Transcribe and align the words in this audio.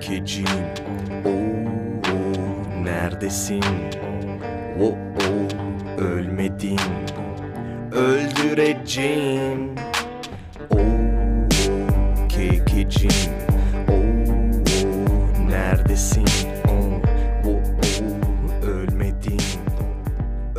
kekecim 0.00 0.44
Oo, 1.24 2.84
neredesin? 2.84 3.62
Oo, 4.80 4.96
ölmedin 5.98 6.78
Öldüreceğim 7.92 9.74
Oo, 10.70 10.78
kekecim 12.28 13.10
Oo, 13.88 15.50
neredesin? 15.50 16.26
Oo, 17.44 17.60
ölmedin 18.66 19.40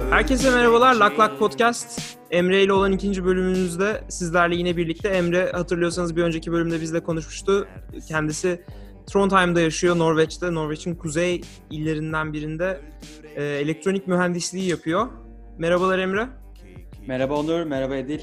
Herkese 0.09 0.51
merhabalar. 0.51 0.95
Lak 0.95 1.19
Lak 1.19 1.39
Podcast. 1.39 2.01
Emre 2.31 2.63
ile 2.63 2.73
olan 2.73 2.91
ikinci 2.91 3.25
bölümümüzde 3.25 4.03
sizlerle 4.09 4.55
yine 4.55 4.77
birlikte. 4.77 5.09
Emre 5.09 5.51
hatırlıyorsanız 5.51 6.15
bir 6.15 6.23
önceki 6.23 6.51
bölümde 6.51 6.81
bizle 6.81 6.99
konuşmuştu. 7.03 7.67
Kendisi 8.07 8.61
Trondheim'da 9.07 9.61
yaşıyor, 9.61 9.97
Norveç'te. 9.99 10.53
Norveç'in 10.53 10.95
kuzey 10.95 11.41
illerinden 11.71 12.33
birinde 12.33 12.81
e, 13.35 13.43
elektronik 13.43 14.07
mühendisliği 14.07 14.69
yapıyor. 14.69 15.07
Merhabalar 15.57 15.99
Emre. 15.99 16.27
Merhaba 17.07 17.35
Onur, 17.39 17.63
merhaba 17.63 17.95
Edil. 17.95 18.21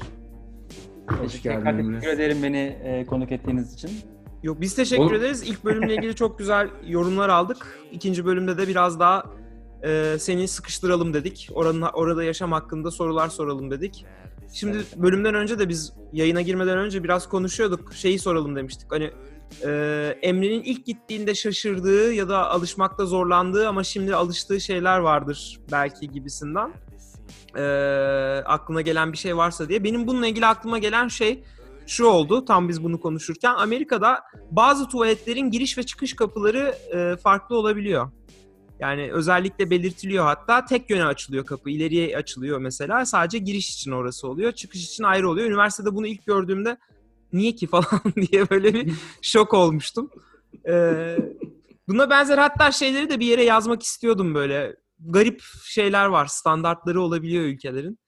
Hoş 1.07 1.33
Tekrar 1.33 1.61
geldin 1.61 1.79
Emre. 1.79 1.99
Teşekkür 1.99 2.19
ederim 2.19 2.43
beni 2.43 2.57
e, 2.83 3.05
konuk 3.05 3.31
ettiğiniz 3.31 3.73
için. 3.73 3.91
Yok 4.43 4.61
biz 4.61 4.75
teşekkür 4.75 5.03
Oğlum- 5.03 5.15
ederiz. 5.15 5.43
İlk 5.43 5.65
bölümle 5.65 5.95
ilgili 5.95 6.15
çok 6.15 6.39
güzel 6.39 6.69
yorumlar 6.87 7.29
aldık. 7.29 7.79
İkinci 7.91 8.25
bölümde 8.25 8.57
de 8.57 8.67
biraz 8.67 8.99
daha 8.99 9.23
e, 9.83 10.15
seni 10.19 10.47
sıkıştıralım 10.47 11.13
dedik. 11.13 11.49
Oranın, 11.53 11.81
orada 11.81 12.23
yaşam 12.23 12.51
hakkında 12.51 12.91
sorular 12.91 13.27
soralım 13.27 13.71
dedik. 13.71 14.05
Şimdi 14.53 14.77
bölümden 14.95 15.35
önce 15.35 15.59
de 15.59 15.69
biz 15.69 15.93
yayına 16.13 16.41
girmeden 16.41 16.77
önce 16.77 17.03
biraz 17.03 17.29
konuşuyorduk. 17.29 17.93
Şeyi 17.93 18.19
soralım 18.19 18.55
demiştik. 18.55 18.91
Hani 18.91 19.11
e, 19.65 19.69
Emre'nin 20.21 20.63
ilk 20.63 20.85
gittiğinde 20.85 21.35
şaşırdığı 21.35 22.13
ya 22.13 22.29
da 22.29 22.49
alışmakta 22.49 23.05
zorlandığı 23.05 23.67
ama 23.67 23.83
şimdi 23.83 24.15
alıştığı 24.15 24.61
şeyler 24.61 24.99
vardır 24.99 25.59
belki 25.71 26.11
gibisinden. 26.11 26.73
E, 27.55 27.63
aklına 28.45 28.81
gelen 28.81 29.11
bir 29.11 29.17
şey 29.17 29.37
varsa 29.37 29.69
diye. 29.69 29.83
Benim 29.83 30.07
bununla 30.07 30.27
ilgili 30.27 30.45
aklıma 30.45 30.77
gelen 30.77 31.07
şey 31.07 31.43
şu 31.87 32.05
oldu. 32.05 32.45
Tam 32.45 32.69
biz 32.69 32.83
bunu 32.83 32.99
konuşurken 32.99 33.53
Amerika'da 33.55 34.19
bazı 34.51 34.87
tuvaletlerin 34.87 35.51
giriş 35.51 35.77
ve 35.77 35.83
çıkış 35.83 36.15
kapıları 36.15 36.75
e, 36.93 37.17
farklı 37.17 37.57
olabiliyor. 37.57 38.11
Yani 38.79 39.11
özellikle 39.13 39.69
belirtiliyor 39.69 40.25
hatta 40.25 40.65
tek 40.65 40.89
yöne 40.89 41.05
açılıyor 41.05 41.45
kapı. 41.45 41.69
ileriye 41.69 42.17
açılıyor 42.17 42.59
mesela. 42.59 43.05
Sadece 43.05 43.37
giriş 43.37 43.69
için 43.73 43.91
orası 43.91 44.27
oluyor. 44.27 44.51
Çıkış 44.51 44.85
için 44.85 45.03
ayrı 45.03 45.29
oluyor. 45.29 45.47
Üniversitede 45.47 45.95
bunu 45.95 46.07
ilk 46.07 46.25
gördüğümde 46.25 46.77
niye 47.33 47.51
ki 47.55 47.67
falan 47.67 47.85
diye 48.31 48.49
böyle 48.49 48.73
bir 48.73 48.93
şok 49.21 49.53
olmuştum. 49.53 50.09
Ee, 50.67 51.17
buna 51.87 52.09
benzer 52.09 52.37
hatta 52.37 52.71
şeyleri 52.71 53.09
de 53.09 53.19
bir 53.19 53.25
yere 53.25 53.43
yazmak 53.43 53.83
istiyordum 53.83 54.35
böyle. 54.35 54.75
Garip 54.99 55.41
şeyler 55.65 56.05
var. 56.05 56.25
Standartları 56.25 57.01
olabiliyor 57.01 57.43
ülkelerin. 57.43 57.99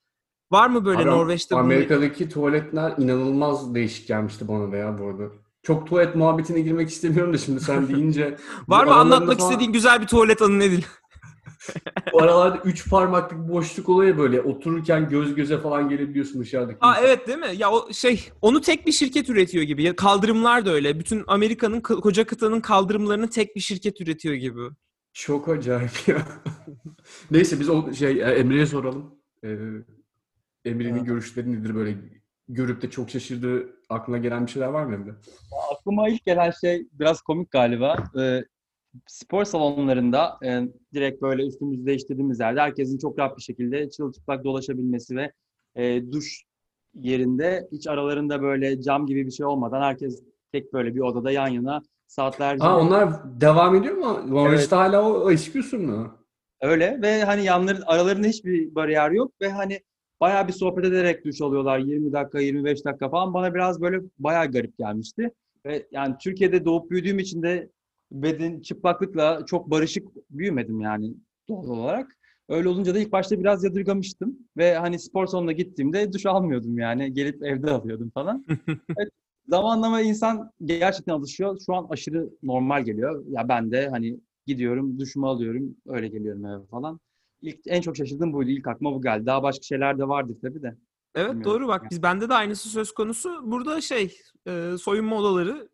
Var 0.52 0.70
mı 0.70 0.86
böyle 0.86 1.02
Abi, 1.02 1.10
Norveç'te 1.10 1.56
bunu- 1.56 1.62
Amerika'daki 1.64 2.30
tuvaletler 2.30 2.94
inanılmaz 2.98 3.76
değişik 3.76 4.08
gelmişti 4.08 4.48
bana 4.48 4.72
da 4.72 4.78
ya 4.78 4.98
bu 4.98 5.06
arada. 5.08 5.24
Çok 5.64 5.88
tuvalet 5.88 6.16
muhabbetine 6.16 6.60
girmek 6.62 6.90
istemiyorum 6.90 7.34
da 7.34 7.38
şimdi 7.38 7.60
sen 7.60 7.88
deyince. 7.88 8.38
Var 8.68 8.86
mı 8.86 8.94
anlatmak 8.94 9.38
falan- 9.38 9.52
istediğin 9.52 9.74
güzel 9.74 10.02
bir 10.02 10.08
tuvalet 10.08 10.42
anı 10.42 10.60
nedir? 10.60 10.86
Bu 12.14 12.22
aralarda 12.22 12.58
üç 12.66 12.90
parmaklık 12.90 13.50
boşluk 13.50 13.90
oluyor 13.90 14.18
böyle 14.18 14.42
otururken 14.42 15.10
göz 15.10 15.36
göze 15.36 15.58
falan 15.58 15.90
gelebiliyorsun 15.90 16.42
dışarıdaki. 16.42 16.78
Aa 16.82 16.92
insan. 16.92 17.04
evet 17.06 17.28
değil 17.28 17.38
mi? 17.40 17.52
Ya 17.58 17.72
o 17.72 17.94
şey 17.94 18.30
onu 18.42 18.62
tek 18.62 18.88
bir 18.88 18.92
şirket 18.92 19.30
üretiyor 19.30 19.64
gibi. 19.64 19.84
Ya 19.84 19.96
kaldırımlar 19.96 20.66
da 20.66 20.72
öyle. 20.72 21.00
Bütün 21.00 21.24
Amerika'nın 21.28 21.82
ko- 21.82 22.02
koca 22.02 22.26
kıtanın 22.26 22.62
kaldırımlarını 22.62 23.30
tek 23.30 23.56
bir 23.56 23.62
şirket 23.62 24.02
üretiyor 24.02 24.36
gibi. 24.36 24.60
Çok 25.14 25.50
acayip 25.50 26.08
ya. 26.08 26.26
Neyse 27.32 27.60
biz 27.60 27.70
o 27.70 27.94
şey 27.94 28.12
e, 28.22 28.24
Emre'ye 28.24 28.66
soralım. 28.66 29.16
Ee, 29.44 29.58
Emre'nin 30.66 30.98
Evet. 30.98 31.06
görüşleri 31.06 31.52
nedir 31.52 31.76
böyle 31.76 31.96
görüp 32.48 32.82
de 32.82 32.90
çok 32.90 33.10
şaşırdığı 33.10 33.70
aklına 33.90 34.18
gelen 34.18 34.46
bir 34.46 34.52
şeyler 34.52 34.68
var 34.68 34.84
mı 34.86 34.94
Emre? 34.96 35.12
Aklıma 35.72 36.10
ilk 36.10 36.26
gelen 36.26 36.52
şey 36.62 36.88
biraz 36.92 37.22
komik 37.22 37.52
galiba. 37.52 38.04
E, 38.22 38.44
spor 39.08 39.46
salonlarında 39.46 40.38
e, 40.44 40.62
direkt 40.94 41.22
böyle 41.22 41.48
üstümüzü 41.48 41.86
değiştirdiğimiz 41.86 42.40
yerde 42.40 42.60
herkesin 42.62 42.98
çok 42.98 43.20
rahat 43.20 43.38
bir 43.38 43.42
şekilde 43.42 43.90
çırılçıplak 43.90 44.44
dolaşabilmesi 44.44 45.16
ve 45.16 45.32
e, 45.76 46.12
duş 46.12 46.44
yerinde 46.94 47.68
hiç 47.72 47.88
aralarında 47.88 48.42
böyle 48.42 48.82
cam 48.82 49.06
gibi 49.06 49.26
bir 49.26 49.32
şey 49.32 49.46
olmadan 49.46 49.82
herkes 49.82 50.24
tek 50.52 50.74
böyle 50.74 50.96
bir 50.96 51.00
odada 51.00 51.32
yan 51.32 51.48
yana 51.48 51.82
saatlerce 52.08 52.64
Aa 52.64 52.80
onlar 52.80 53.10
devam 53.42 53.76
ediyor 53.76 53.96
mu? 53.96 54.24
Norveç'te 54.28 54.76
hala 54.76 55.04
o, 55.04 55.32
eski 55.32 55.60
usul 55.60 55.78
mü? 55.80 56.12
Öyle 56.62 57.00
ve 57.02 57.24
hani 57.24 57.46
yanları, 57.46 57.78
aralarında 57.86 58.28
hiçbir 58.28 58.76
bariyer 58.76 59.12
yok 59.12 59.32
ve 59.42 59.52
hani 59.52 59.80
bayağı 60.22 60.48
bir 60.48 60.54
sohbet 60.54 60.86
ederek 60.86 61.26
duş 61.26 61.42
alıyorlar 61.42 61.80
20 61.80 62.14
dakika 62.14 62.40
25 62.40 62.86
dakika 62.86 63.10
falan 63.10 63.34
bana 63.34 63.54
biraz 63.54 63.82
böyle 63.82 64.02
bayağı 64.20 64.52
garip 64.52 64.78
gelmişti. 64.78 65.32
Ve 65.66 65.88
yani 65.92 66.16
Türkiye'de 66.22 66.66
doğup 66.66 66.92
büyüdüğüm 66.92 67.20
için 67.20 67.44
de 67.44 67.70
beden 68.12 68.60
çıplaklıkla 68.60 69.46
çok 69.46 69.72
barışık 69.72 70.08
büyümedim 70.30 70.82
yani 70.82 71.14
doğal 71.50 71.68
olarak. 71.68 72.18
Öyle 72.50 72.70
olunca 72.70 72.96
da 72.96 73.00
ilk 73.00 73.12
başta 73.12 73.40
biraz 73.40 73.64
yadırgamıştım 73.64 74.38
ve 74.58 74.76
hani 74.76 75.00
spor 75.00 75.28
salonuna 75.28 75.52
gittiğimde 75.52 76.14
duş 76.14 76.26
almıyordum 76.26 76.78
yani 76.78 77.14
gelip 77.14 77.44
evde 77.44 77.72
alıyordum 77.72 78.10
falan. 78.10 78.46
Evet, 78.98 79.10
zamanlama 79.48 80.02
insan 80.02 80.52
gerçekten 80.66 81.14
alışıyor. 81.14 81.58
Şu 81.66 81.76
an 81.76 81.88
aşırı 81.90 82.30
normal 82.44 82.84
geliyor. 82.86 83.24
Ya 83.30 83.50
ben 83.50 83.72
de 83.72 83.90
hani 83.90 84.20
gidiyorum, 84.48 85.00
duşumu 85.00 85.28
alıyorum, 85.28 85.76
öyle 85.88 86.08
geliyorum 86.08 86.46
eve 86.46 86.66
falan. 86.66 87.00
İlk 87.42 87.60
en 87.66 87.82
çok 87.82 87.98
şaşırdığım 87.98 88.34
buydu. 88.34 88.50
İlk 88.50 88.68
aklıma 88.68 88.94
bu 88.94 89.02
geldi. 89.02 89.26
Daha 89.26 89.44
başka 89.44 89.64
şeyler 89.64 90.00
de 90.00 90.08
vardır 90.08 90.38
tabii 90.42 90.62
de. 90.62 90.78
Evet 91.16 91.30
Bilmiyorum. 91.30 91.54
doğru 91.54 91.68
bak 91.68 91.88
biz 91.92 92.04
bende 92.04 92.30
de 92.30 92.34
aynısı 92.34 92.70
söz 92.70 92.92
konusu. 92.92 93.52
Burada 93.52 93.82
şey 93.82 94.18
e, 94.48 94.72
soyunma 94.80 95.16
odaları 95.16 95.70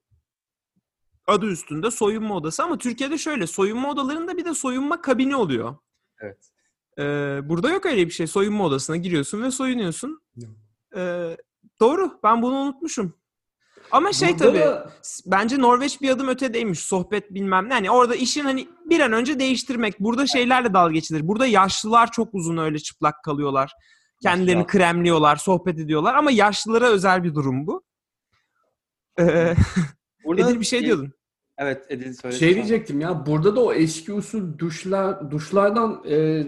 adı 1.27 1.45
üstünde 1.45 1.91
soyunma 1.91 2.35
odası 2.35 2.63
ama 2.63 2.77
Türkiye'de 2.77 3.17
şöyle 3.17 3.47
soyunma 3.47 3.89
odalarında 3.91 4.37
bir 4.37 4.45
de 4.45 4.53
soyunma 4.53 5.01
kabini 5.01 5.35
oluyor. 5.35 5.75
Evet. 6.21 6.49
E, 6.97 7.03
burada 7.49 7.69
yok 7.69 7.85
öyle 7.85 8.05
bir 8.05 8.11
şey. 8.11 8.27
Soyunma 8.27 8.65
odasına 8.65 8.95
giriyorsun 8.97 9.43
ve 9.43 9.51
soyunuyorsun. 9.51 10.21
Yok. 10.35 10.51
E, 10.97 11.37
doğru 11.79 12.19
ben 12.23 12.41
bunu 12.41 12.55
unutmuşum. 12.55 13.13
Ama 13.91 14.13
şey 14.13 14.29
Burada 14.29 14.43
tabii 14.45 14.59
da- 14.59 14.91
Bence 15.25 15.61
Norveç 15.61 16.01
bir 16.01 16.09
adım 16.09 16.27
ötedeymiş. 16.27 16.79
Sohbet 16.79 17.33
bilmem 17.33 17.69
ne. 17.69 17.73
Yani 17.73 17.91
orada 17.91 18.15
işin 18.15 18.43
hani 18.43 18.67
bir 18.85 18.99
an 18.99 19.11
önce 19.13 19.39
değiştirmek. 19.39 19.99
Burada 19.99 20.27
şeylerle 20.27 20.73
dalga 20.73 20.93
geçilir. 20.93 21.27
Burada 21.27 21.45
yaşlılar 21.45 22.11
çok 22.11 22.33
uzun 22.33 22.57
öyle 22.57 22.79
çıplak 22.79 23.23
kalıyorlar. 23.23 23.71
Kendilerini 24.21 24.59
Yaşlı. 24.59 24.71
kremliyorlar, 24.71 25.35
sohbet 25.35 25.79
ediyorlar. 25.79 26.15
Ama 26.15 26.31
yaşlılara 26.31 26.87
özel 26.87 27.23
bir 27.23 27.35
durum 27.35 27.67
bu. 27.67 27.83
Ee, 29.19 29.55
Edil 30.37 30.59
bir 30.59 30.65
şey 30.65 30.83
diyordun. 30.85 31.13
Evet 31.57 31.85
Edil 31.89 32.13
söyle. 32.13 32.35
Şey 32.35 32.55
diyecektim 32.55 33.01
ya 33.01 33.25
burada 33.25 33.55
da 33.55 33.63
o 33.63 33.73
eski 33.73 34.13
usul 34.13 34.57
duşlar 34.57 35.31
duşlardan 35.31 36.03
e, 36.09 36.45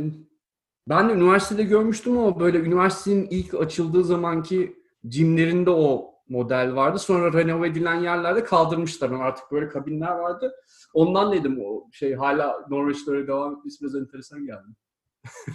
ben 0.90 1.10
de 1.10 1.14
üniversitede 1.14 1.64
görmüştüm 1.64 2.18
ama 2.18 2.40
böyle 2.40 2.60
üniversitenin 2.60 3.28
ilk 3.30 3.54
açıldığı 3.54 4.04
zamanki 4.04 4.76
cimlerinde 5.08 5.70
o 5.70 6.14
model 6.30 6.76
vardı. 6.76 7.00
Sonra 7.00 7.34
renove 7.34 7.68
edilen 7.68 7.96
yerlerde 7.96 8.44
kaldırmışlar. 8.44 9.12
Artık 9.12 9.52
böyle 9.52 9.68
kabinler 9.68 10.12
vardı. 10.12 10.54
Ondan 10.94 11.34
dedim 11.34 11.60
o 11.66 11.90
şey 11.92 12.14
hala 12.14 12.66
Norveç'te 12.70 13.12
öyle 13.12 13.28
devam 13.28 13.58
etmesi 13.58 13.82
biraz 13.82 13.96
enteresan 13.96 14.46
geldi. 14.46 14.68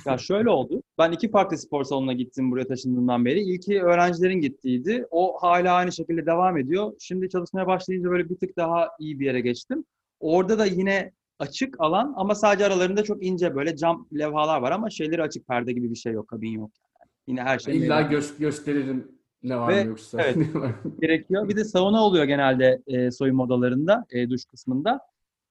Ya 0.06 0.18
şöyle 0.18 0.50
oldu. 0.50 0.82
Ben 0.98 1.12
iki 1.12 1.30
farklı 1.30 1.58
spor 1.58 1.84
salonuna 1.84 2.12
gittim 2.12 2.50
buraya 2.50 2.66
taşındığımdan 2.66 3.24
beri. 3.24 3.40
İlki 3.40 3.82
öğrencilerin 3.82 4.40
gittiğiydi. 4.40 5.06
O 5.10 5.36
hala 5.42 5.74
aynı 5.74 5.92
şekilde 5.92 6.26
devam 6.26 6.58
ediyor. 6.58 6.92
Şimdi 7.00 7.28
çalışmaya 7.28 7.66
başlayınca 7.66 8.10
böyle 8.10 8.28
bir 8.30 8.36
tık 8.36 8.56
daha 8.56 8.88
iyi 9.00 9.20
bir 9.20 9.26
yere 9.26 9.40
geçtim. 9.40 9.84
Orada 10.20 10.58
da 10.58 10.66
yine 10.66 11.12
açık 11.38 11.80
alan 11.80 12.12
ama 12.16 12.34
sadece 12.34 12.66
aralarında 12.66 13.02
çok 13.04 13.24
ince 13.24 13.54
böyle 13.54 13.76
cam 13.76 14.08
levhalar 14.18 14.60
var 14.62 14.72
ama 14.72 14.90
şeyleri 14.90 15.22
açık 15.22 15.46
perde 15.46 15.72
gibi 15.72 15.90
bir 15.90 15.96
şey 15.96 16.12
yok, 16.12 16.28
kabin 16.28 16.50
yok. 16.50 16.70
Yani. 17.00 17.10
Yine 17.26 17.42
her 17.42 17.58
şey 17.58 17.76
İlla 17.76 18.02
gö- 18.02 18.38
gösteririm 18.38 19.12
ne 19.42 19.56
var 19.56 19.68
Ve- 19.72 19.82
mı 19.84 19.88
yoksa. 19.88 20.22
evet. 20.22 20.36
gerekiyor. 21.00 21.48
Bir 21.48 21.56
de 21.56 21.64
sauna 21.64 22.04
oluyor 22.04 22.24
genelde 22.24 22.82
e, 22.86 23.10
soyunma 23.10 23.42
odalarında, 23.44 24.04
e, 24.10 24.30
duş 24.30 24.44
kısmında. 24.44 25.00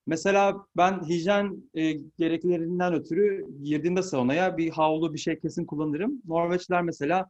Mesela 0.06 0.66
ben 0.76 1.02
hijyen 1.08 1.70
e, 1.74 1.92
gerekliliklerinden 1.92 2.94
ötürü 2.94 3.46
girdiğimde 3.62 4.02
saunaya 4.02 4.56
bir 4.56 4.70
havlu 4.70 5.14
bir 5.14 5.18
şey 5.18 5.38
kesin 5.38 5.64
kullanırım. 5.64 6.22
Norveçliler 6.26 6.82
mesela 6.82 7.28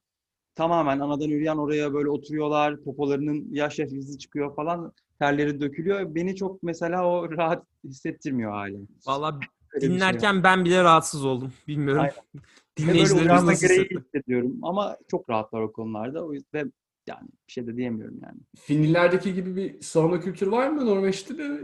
tamamen 0.55 1.01
anadan 1.01 1.31
üreyen 1.31 1.57
oraya 1.57 1.95
böyle 1.95 2.09
oturuyorlar, 2.11 2.81
popolarının 2.85 3.47
yaş 3.51 3.79
yaş 3.79 3.93
izi 3.93 4.19
çıkıyor 4.19 4.55
falan, 4.57 4.93
terleri 5.19 5.61
dökülüyor. 5.61 6.15
Beni 6.15 6.37
çok 6.37 6.63
mesela 6.63 7.07
o 7.09 7.31
rahat 7.37 7.67
hissettirmiyor 7.85 8.53
hali. 8.53 8.79
Valla 9.07 9.41
şey 9.81 9.91
dinlerken 9.91 10.43
ben 10.43 10.65
bile 10.65 10.85
rahatsız 10.85 11.25
oldum. 11.25 11.53
Bilmiyorum. 11.69 12.03
Aynen. 12.03 12.45
Dinleyicilerimiz 12.79 13.43
nasıl 13.43 13.67
hissediyorum 13.67 14.59
ama 14.63 14.97
çok 15.11 15.31
rahatlar 15.31 15.61
o 15.63 15.73
konularda. 15.73 16.25
O 16.25 16.33
yüzden 16.33 16.73
yani 17.07 17.29
bir 17.49 17.53
şey 17.53 17.67
de 17.67 17.77
diyemiyorum 17.77 18.19
yani. 18.23 18.39
Finlilerdeki 18.57 19.35
gibi 19.35 19.57
bir 19.57 19.83
sauna 19.83 20.21
kültürü 20.21 20.51
var 20.51 20.69
mı 20.69 20.87
Norveç'te 20.87 21.39
de? 21.39 21.61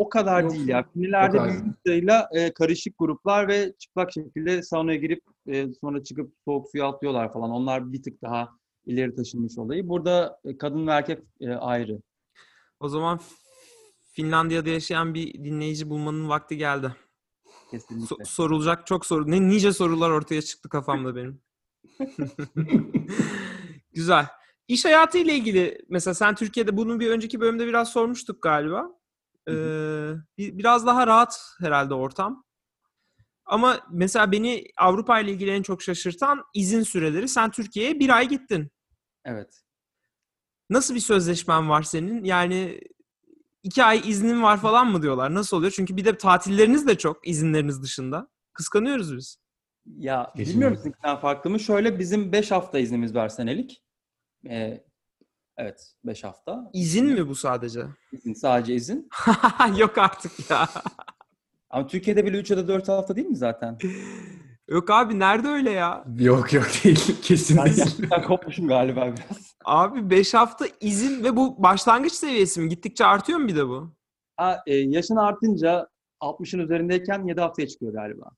O 0.00 0.08
kadar 0.08 0.42
Yok, 0.42 0.52
değil 0.52 0.68
ya. 0.68 0.86
kadar. 0.92 1.48
büyük 1.48 1.64
sayıyla 1.86 2.28
e, 2.32 2.52
karışık 2.52 2.98
gruplar 2.98 3.48
ve 3.48 3.72
çıplak 3.78 4.12
şekilde 4.12 4.62
saunaya 4.62 4.98
girip 4.98 5.22
e, 5.46 5.66
sonra 5.80 6.04
çıkıp 6.04 6.32
soğuk 6.44 6.70
suya 6.70 6.88
atlıyorlar 6.88 7.32
falan. 7.32 7.50
Onlar 7.50 7.92
bir 7.92 8.02
tık 8.02 8.22
daha 8.22 8.48
ileri 8.86 9.14
taşınmış 9.14 9.58
olayı. 9.58 9.88
Burada 9.88 10.40
e, 10.44 10.58
kadın 10.58 10.86
ve 10.86 10.90
erkek 10.90 11.18
e, 11.40 11.50
ayrı. 11.50 12.00
O 12.80 12.88
zaman 12.88 13.20
Finlandiya'da 14.12 14.68
yaşayan 14.68 15.14
bir 15.14 15.34
dinleyici 15.44 15.90
bulmanın 15.90 16.28
vakti 16.28 16.56
geldi. 16.56 16.94
Kesinlikle. 17.70 18.14
So- 18.14 18.24
sorulacak 18.24 18.86
çok 18.86 19.06
soru. 19.06 19.30
Ne 19.30 19.48
nice 19.48 19.72
sorular 19.72 20.10
ortaya 20.10 20.42
çıktı 20.42 20.68
kafamda 20.68 21.16
benim. 21.16 21.40
Güzel. 23.92 24.26
İş 24.68 24.84
hayatı 24.84 25.18
ile 25.18 25.34
ilgili 25.34 25.78
mesela 25.88 26.14
sen 26.14 26.34
Türkiye'de 26.34 26.76
bunu 26.76 27.00
bir 27.00 27.10
önceki 27.10 27.40
bölümde 27.40 27.66
biraz 27.66 27.92
sormuştuk 27.92 28.42
galiba. 28.42 28.99
Ee, 29.48 29.52
bir- 30.38 30.58
biraz 30.58 30.86
daha 30.86 31.06
rahat 31.06 31.40
herhalde 31.60 31.94
ortam. 31.94 32.44
Ama 33.44 33.80
mesela 33.90 34.32
beni 34.32 34.64
Avrupa 34.76 35.20
ile 35.20 35.32
ilgili 35.32 35.50
en 35.50 35.62
çok 35.62 35.82
şaşırtan 35.82 36.42
izin 36.54 36.82
süreleri. 36.82 37.28
Sen 37.28 37.50
Türkiye'ye 37.50 37.98
bir 38.00 38.08
ay 38.16 38.28
gittin. 38.28 38.70
Evet. 39.24 39.60
Nasıl 40.70 40.94
bir 40.94 41.00
sözleşmen 41.00 41.68
var 41.68 41.82
senin? 41.82 42.24
Yani 42.24 42.80
iki 43.62 43.84
ay 43.84 44.02
iznin 44.10 44.42
var 44.42 44.60
falan 44.60 44.86
mı 44.92 45.02
diyorlar? 45.02 45.34
Nasıl 45.34 45.56
oluyor? 45.56 45.72
Çünkü 45.76 45.96
bir 45.96 46.04
de 46.04 46.18
tatilleriniz 46.18 46.86
de 46.86 46.98
çok 46.98 47.28
izinleriniz 47.28 47.82
dışında. 47.82 48.28
Kıskanıyoruz 48.52 49.16
biz. 49.16 49.36
Ya 49.86 50.24
Kesinlikle. 50.26 50.52
bilmiyorum 50.52 50.76
sizinkinden 50.76 51.16
farklı 51.16 51.50
mı? 51.50 51.60
Şöyle 51.60 51.98
bizim 51.98 52.32
5 52.32 52.50
hafta 52.50 52.78
iznimiz 52.78 53.14
var 53.14 53.28
senelik. 53.28 53.82
E, 54.50 54.84
evet 55.60 55.92
5 56.04 56.24
hafta. 56.24 56.70
İzin 56.72 57.06
mi 57.06 57.28
bu 57.28 57.34
sadece? 57.34 57.86
İzin, 58.12 58.32
sadece 58.34 58.74
izin. 58.74 59.08
Yok 59.78 59.98
artık 59.98 60.50
ya. 60.50 60.68
Ama 61.70 61.86
Türkiye'de 61.86 62.24
bile 62.26 62.38
3 62.38 62.50
ya 62.50 62.56
da 62.56 62.68
4 62.68 62.88
hafta 62.88 63.16
değil 63.16 63.26
mi 63.28 63.36
zaten? 63.36 63.78
Yok 64.68 64.90
abi 64.90 65.18
nerede 65.18 65.48
öyle 65.48 65.70
ya? 65.70 66.04
Yok 66.18 66.52
yok 66.52 66.66
değil. 66.84 67.04
Ben 67.08 67.22
Kesinlikle. 67.22 67.70
gerçekten 67.74 68.22
kopmuşum 68.22 68.68
galiba 68.68 69.06
biraz. 69.06 69.54
Abi 69.64 70.10
5 70.10 70.34
hafta 70.34 70.66
izin 70.80 71.24
ve 71.24 71.36
bu 71.36 71.62
başlangıç 71.62 72.12
seviyesi 72.12 72.60
mi? 72.60 72.68
Gittikçe 72.68 73.04
artıyor 73.06 73.38
mu 73.38 73.48
bir 73.48 73.56
de 73.56 73.68
bu? 73.68 73.92
Ha, 74.36 74.62
e, 74.66 74.74
yaşın 74.74 75.16
artınca 75.16 75.88
60'ın 76.20 76.60
üzerindeyken 76.60 77.24
7 77.26 77.40
haftaya 77.40 77.68
çıkıyor 77.68 77.92
galiba. 77.92 78.30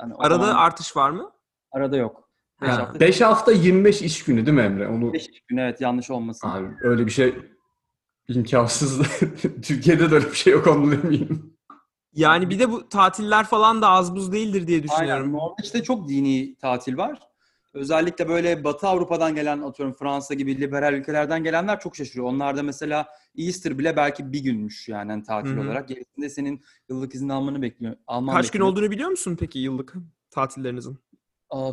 Yani 0.00 0.14
Arada 0.18 0.44
zaman 0.46 0.54
artış 0.62 0.96
var 0.96 1.10
mı? 1.10 1.32
arada 1.72 1.96
yok. 1.96 2.29
5 2.62 2.68
Ha. 2.70 2.78
hafta. 2.78 3.00
5 3.00 3.20
hafta 3.20 3.52
25 3.52 4.02
iş 4.02 4.24
günü 4.24 4.46
değil 4.46 4.56
mi 4.56 4.62
Emre? 4.62 4.88
Onu 4.88 5.12
5 5.12 5.26
gün 5.48 5.56
evet 5.56 5.80
yanlış 5.80 6.10
olmasın. 6.10 6.48
abi 6.48 6.66
öyle 6.82 7.06
bir 7.06 7.10
şey 7.10 7.34
imkansız. 8.28 9.00
Türkiye'de 9.62 10.10
de 10.10 10.14
öyle 10.14 10.26
bir 10.30 10.34
şey 10.36 10.52
yok 10.52 10.66
ondan 10.66 10.92
eminim. 10.92 11.56
Yani 12.12 12.50
bir 12.50 12.58
de 12.58 12.70
bu 12.72 12.88
tatiller 12.88 13.44
falan 13.46 13.82
da 13.82 13.88
az 13.88 14.16
buz 14.16 14.32
değildir 14.32 14.66
diye 14.66 14.78
Aynen. 14.78 14.88
düşünüyorum. 14.90 15.32
Norveç'te 15.32 15.82
çok 15.82 16.08
dini 16.08 16.54
tatil 16.56 16.96
var. 16.96 17.18
Özellikle 17.74 18.28
böyle 18.28 18.64
Batı 18.64 18.86
Avrupa'dan 18.88 19.34
gelen 19.34 19.60
atıyorum 19.62 19.94
Fransa 19.94 20.34
gibi 20.34 20.60
liberal 20.60 20.94
ülkelerden 20.94 21.44
gelenler 21.44 21.80
çok 21.80 21.96
şaşırıyor. 21.96 22.26
Onlarda 22.26 22.62
mesela 22.62 23.08
Easter 23.38 23.78
bile 23.78 23.96
belki 23.96 24.32
bir 24.32 24.40
günmüş 24.40 24.88
yani 24.88 25.12
hani 25.12 25.22
tatil 25.22 25.50
Hı 25.56 25.60
hı. 25.60 25.60
olarak. 25.60 25.88
Gerisinde 25.88 26.28
senin 26.30 26.62
yıllık 26.88 27.14
izin 27.14 27.28
almanı 27.28 27.62
bekliyor. 27.62 27.96
Alman 28.06 28.34
Kaç 28.34 28.44
gün 28.46 28.48
bekliyor. 28.52 28.66
olduğunu 28.68 28.90
biliyor 28.90 29.10
musun 29.10 29.36
peki 29.40 29.58
yıllık 29.58 29.94
tatillerinizin? 30.30 30.98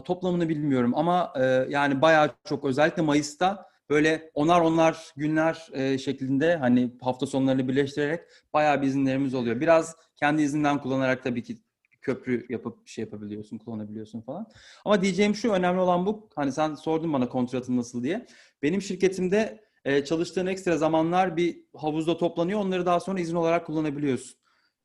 Toplamını 0.06 0.50
bilmiyorum 0.50 0.92
ama 0.96 1.34
e, 1.36 1.44
yani 1.70 2.02
bayağı 2.02 2.32
çok 2.50 2.66
özellikle 2.66 3.02
Mayıs'ta 3.02 3.66
böyle 3.90 4.32
onar 4.34 4.62
onar 4.62 5.14
günler 5.16 5.68
e, 5.74 5.98
şeklinde 5.98 6.56
hani 6.56 6.92
hafta 7.02 7.26
sonlarını 7.26 7.68
birleştirerek 7.68 8.22
bayağı 8.54 8.82
bir 8.82 8.88
izinlerimiz 8.88 9.34
oluyor. 9.34 9.60
Biraz 9.60 9.96
kendi 10.16 10.42
izinden 10.42 10.82
kullanarak 10.82 11.24
tabii 11.24 11.44
ki 11.44 11.58
köprü 12.02 12.46
yapıp 12.50 12.88
şey 12.88 13.04
yapabiliyorsun, 13.04 13.58
kullanabiliyorsun 13.58 14.22
falan. 14.22 14.48
Ama 14.86 15.02
diyeceğim 15.02 15.36
şu 15.36 15.52
önemli 15.52 15.80
olan 15.80 16.06
bu. 16.06 16.30
Hani 16.36 16.52
sen 16.52 16.76
sordun 16.76 17.14
bana 17.14 17.30
kontratın 17.30 17.78
nasıl 17.78 18.04
diye. 18.04 18.26
Benim 18.62 18.82
şirketimde 18.82 19.64
e, 19.86 20.06
çalıştığın 20.06 20.46
ekstra 20.46 20.78
zamanlar 20.78 21.38
bir 21.38 21.60
havuzda 21.76 22.18
toplanıyor. 22.18 22.60
Onları 22.60 22.86
daha 22.86 23.00
sonra 23.00 23.20
izin 23.20 23.36
olarak 23.36 23.66
kullanabiliyorsun. 23.66 24.38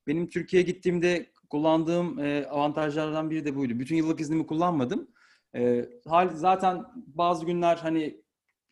Benim 0.06 0.28
Türkiye'ye 0.28 0.66
gittiğimde 0.66 1.31
kullandığım 1.52 2.18
e, 2.18 2.46
avantajlardan 2.46 3.30
biri 3.30 3.44
de 3.44 3.56
buydu. 3.56 3.78
Bütün 3.78 3.96
yıllık 3.96 4.20
iznimi 4.20 4.46
kullanmadım. 4.46 5.08
E, 5.56 5.88
hal 6.08 6.30
zaten 6.34 6.84
bazı 6.94 7.46
günler 7.46 7.76
hani 7.76 8.22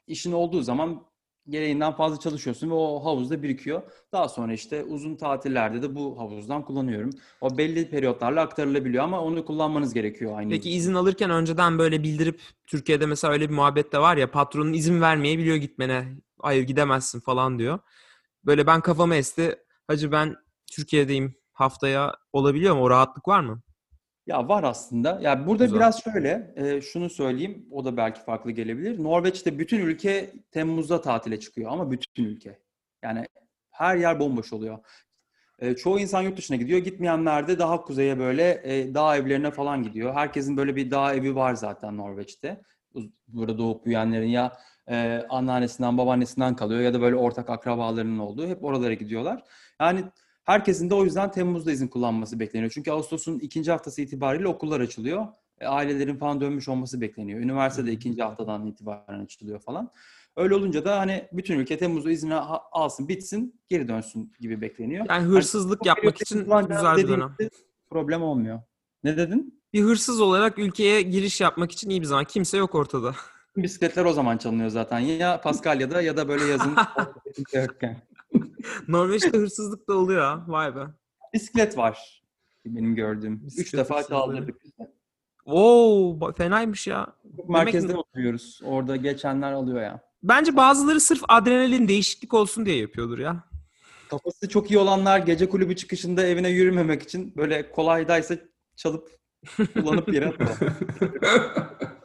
işin 0.06 0.32
olduğu 0.32 0.62
zaman 0.62 1.06
gereğinden 1.48 1.92
fazla 1.92 2.18
çalışıyorsun 2.18 2.70
ve 2.70 2.74
o 2.74 3.04
havuzda 3.04 3.42
birikiyor. 3.42 3.82
Daha 4.12 4.28
sonra 4.28 4.52
işte 4.52 4.84
uzun 4.84 5.16
tatillerde 5.16 5.82
de 5.82 5.94
bu 5.94 6.18
havuzdan 6.18 6.64
kullanıyorum. 6.64 7.10
O 7.40 7.58
belli 7.58 7.90
periyotlarla 7.90 8.40
aktarılabiliyor 8.40 9.04
ama 9.04 9.20
onu 9.20 9.44
kullanmanız 9.44 9.94
gerekiyor 9.94 10.38
aynı. 10.38 10.50
Peki 10.50 10.70
izin 10.70 10.94
alırken 10.94 11.30
önceden 11.30 11.78
böyle 11.78 12.02
bildirip 12.02 12.40
Türkiye'de 12.66 13.06
mesela 13.06 13.32
öyle 13.32 13.48
bir 13.48 13.54
muhabbet 13.54 13.92
de 13.92 13.98
var 13.98 14.16
ya 14.16 14.30
patronun 14.30 14.72
izin 14.72 15.00
vermeyebiliyor 15.00 15.56
gitmene. 15.56 16.16
Hayır 16.38 16.62
gidemezsin 16.62 17.20
falan 17.20 17.58
diyor. 17.58 17.78
Böyle 18.44 18.66
ben 18.66 18.80
kafamı 18.80 19.14
esti. 19.14 19.56
Hacı 19.88 20.12
ben 20.12 20.36
Türkiye'deyim 20.72 21.39
haftaya 21.60 22.14
olabiliyor 22.32 22.76
mu? 22.76 22.82
O 22.82 22.90
rahatlık 22.90 23.28
var 23.28 23.40
mı? 23.40 23.60
Ya 24.26 24.48
var 24.48 24.62
aslında. 24.64 25.18
Ya 25.22 25.46
burada 25.46 25.64
Güzel. 25.64 25.78
biraz 25.78 26.02
şöyle, 26.02 26.54
e, 26.56 26.80
şunu 26.80 27.10
söyleyeyim, 27.10 27.66
o 27.70 27.84
da 27.84 27.96
belki 27.96 28.20
farklı 28.20 28.50
gelebilir. 28.50 29.02
Norveç'te 29.04 29.58
bütün 29.58 29.78
ülke 29.80 30.32
Temmuz'da 30.50 31.00
tatile 31.00 31.40
çıkıyor 31.40 31.70
ama 31.72 31.90
bütün 31.90 32.24
ülke. 32.24 32.58
Yani 33.02 33.26
her 33.70 33.96
yer 33.96 34.20
bomboş 34.20 34.52
oluyor. 34.52 34.78
E, 35.58 35.76
çoğu 35.76 36.00
insan 36.00 36.22
yurt 36.22 36.38
dışına 36.38 36.56
gidiyor. 36.56 36.78
Gitmeyenler 36.78 37.48
de 37.48 37.58
daha 37.58 37.80
kuzeye 37.82 38.18
böyle 38.18 38.60
e, 38.64 38.94
dağ 38.94 39.16
evlerine 39.16 39.50
falan 39.50 39.82
gidiyor. 39.82 40.14
Herkesin 40.14 40.56
böyle 40.56 40.76
bir 40.76 40.90
dağ 40.90 41.14
evi 41.14 41.34
var 41.34 41.54
zaten 41.54 41.96
Norveç'te. 41.96 42.60
Bu- 42.94 43.02
Burada 43.28 43.58
doğup 43.58 43.84
büyüyenlerin 43.84 44.28
ya 44.28 44.52
e, 44.90 45.22
anneannesinden, 45.28 45.98
babaannesinden 45.98 46.56
kalıyor 46.56 46.80
ya 46.80 46.94
da 46.94 47.00
böyle 47.00 47.16
ortak 47.16 47.50
akrabalarının 47.50 48.18
olduğu. 48.18 48.46
Hep 48.46 48.64
oralara 48.64 48.94
gidiyorlar. 48.94 49.42
Yani 49.80 50.04
Herkesin 50.50 50.90
de 50.90 50.94
o 50.94 51.04
yüzden 51.04 51.32
Temmuz'da 51.32 51.72
izin 51.72 51.88
kullanması 51.88 52.40
bekleniyor. 52.40 52.70
Çünkü 52.74 52.90
Ağustos'un 52.90 53.38
ikinci 53.38 53.70
haftası 53.70 54.02
itibariyle 54.02 54.48
okullar 54.48 54.80
açılıyor. 54.80 55.26
E, 55.60 55.66
ailelerin 55.66 56.16
falan 56.16 56.40
dönmüş 56.40 56.68
olması 56.68 57.00
bekleniyor. 57.00 57.40
Üniversite 57.40 57.86
de 57.86 57.92
ikinci 57.92 58.22
haftadan 58.22 58.66
itibaren 58.66 59.20
açılıyor 59.24 59.60
falan. 59.60 59.90
Öyle 60.36 60.54
olunca 60.54 60.84
da 60.84 60.98
hani 60.98 61.28
bütün 61.32 61.58
ülke 61.58 61.78
Temmuz'da 61.78 62.10
izni 62.10 62.34
ha- 62.34 62.62
alsın, 62.72 63.08
bitsin, 63.08 63.60
geri 63.68 63.88
dönsün 63.88 64.32
gibi 64.40 64.60
bekleniyor. 64.60 65.06
Yani 65.08 65.24
hırsızlık 65.24 65.86
yapmak 65.86 66.20
için 66.22 66.38
güzel 66.38 66.96
bir 66.96 67.08
dönem. 67.08 67.36
Problem 67.90 68.22
olmuyor. 68.22 68.60
Ne 69.04 69.16
dedin? 69.16 69.60
Bir 69.72 69.82
hırsız 69.82 70.20
olarak 70.20 70.58
ülkeye 70.58 71.02
giriş 71.02 71.40
yapmak 71.40 71.72
için 71.72 71.90
iyi 71.90 72.00
bir 72.00 72.06
zaman. 72.06 72.24
Kimse 72.24 72.56
yok 72.56 72.74
ortada. 72.74 73.14
Bisikletler 73.56 74.04
o 74.04 74.12
zaman 74.12 74.38
çalınıyor 74.38 74.68
zaten. 74.68 74.98
Ya 74.98 75.40
Paskalya'da 75.40 76.02
ya 76.02 76.16
da 76.16 76.28
böyle 76.28 76.44
yazın 76.44 76.76
yokken. 77.54 78.09
Norveç'te 78.88 79.38
hırsızlık 79.38 79.88
da 79.88 79.94
oluyor 79.94 80.22
ha. 80.22 80.44
Vay 80.48 80.76
be. 80.76 80.80
Bisiklet 81.34 81.76
var 81.76 82.22
benim 82.66 82.94
gördüğüm. 82.94 83.34
Üç 83.34 83.42
Bisiklet 83.58 83.80
defa 83.80 83.96
hırsızlığı. 83.96 84.14
kaldırdık. 84.16 84.56
Oo, 85.46 86.32
fenaymış 86.32 86.86
ya. 86.86 87.14
Merkezde 87.48 87.88
Demek- 87.88 87.98
oturuyoruz. 88.00 88.60
Orada 88.64 88.96
geçenler 88.96 89.52
alıyor 89.52 89.80
ya. 89.82 90.00
Bence 90.22 90.56
bazıları 90.56 91.00
sırf 91.00 91.20
adrenalin 91.28 91.88
değişiklik 91.88 92.34
olsun 92.34 92.66
diye 92.66 92.76
yapıyordur 92.76 93.18
ya. 93.18 93.44
Kafası 94.10 94.48
çok 94.48 94.70
iyi 94.70 94.78
olanlar 94.78 95.18
gece 95.18 95.48
kulübü 95.48 95.76
çıkışında 95.76 96.22
evine 96.26 96.48
yürümemek 96.48 97.02
için 97.02 97.32
böyle 97.36 97.70
kolaydaysa 97.70 98.36
çalıp 98.76 99.19
kullanıp 99.74 100.14
yere 100.14 100.26
atıyor. 100.28 100.72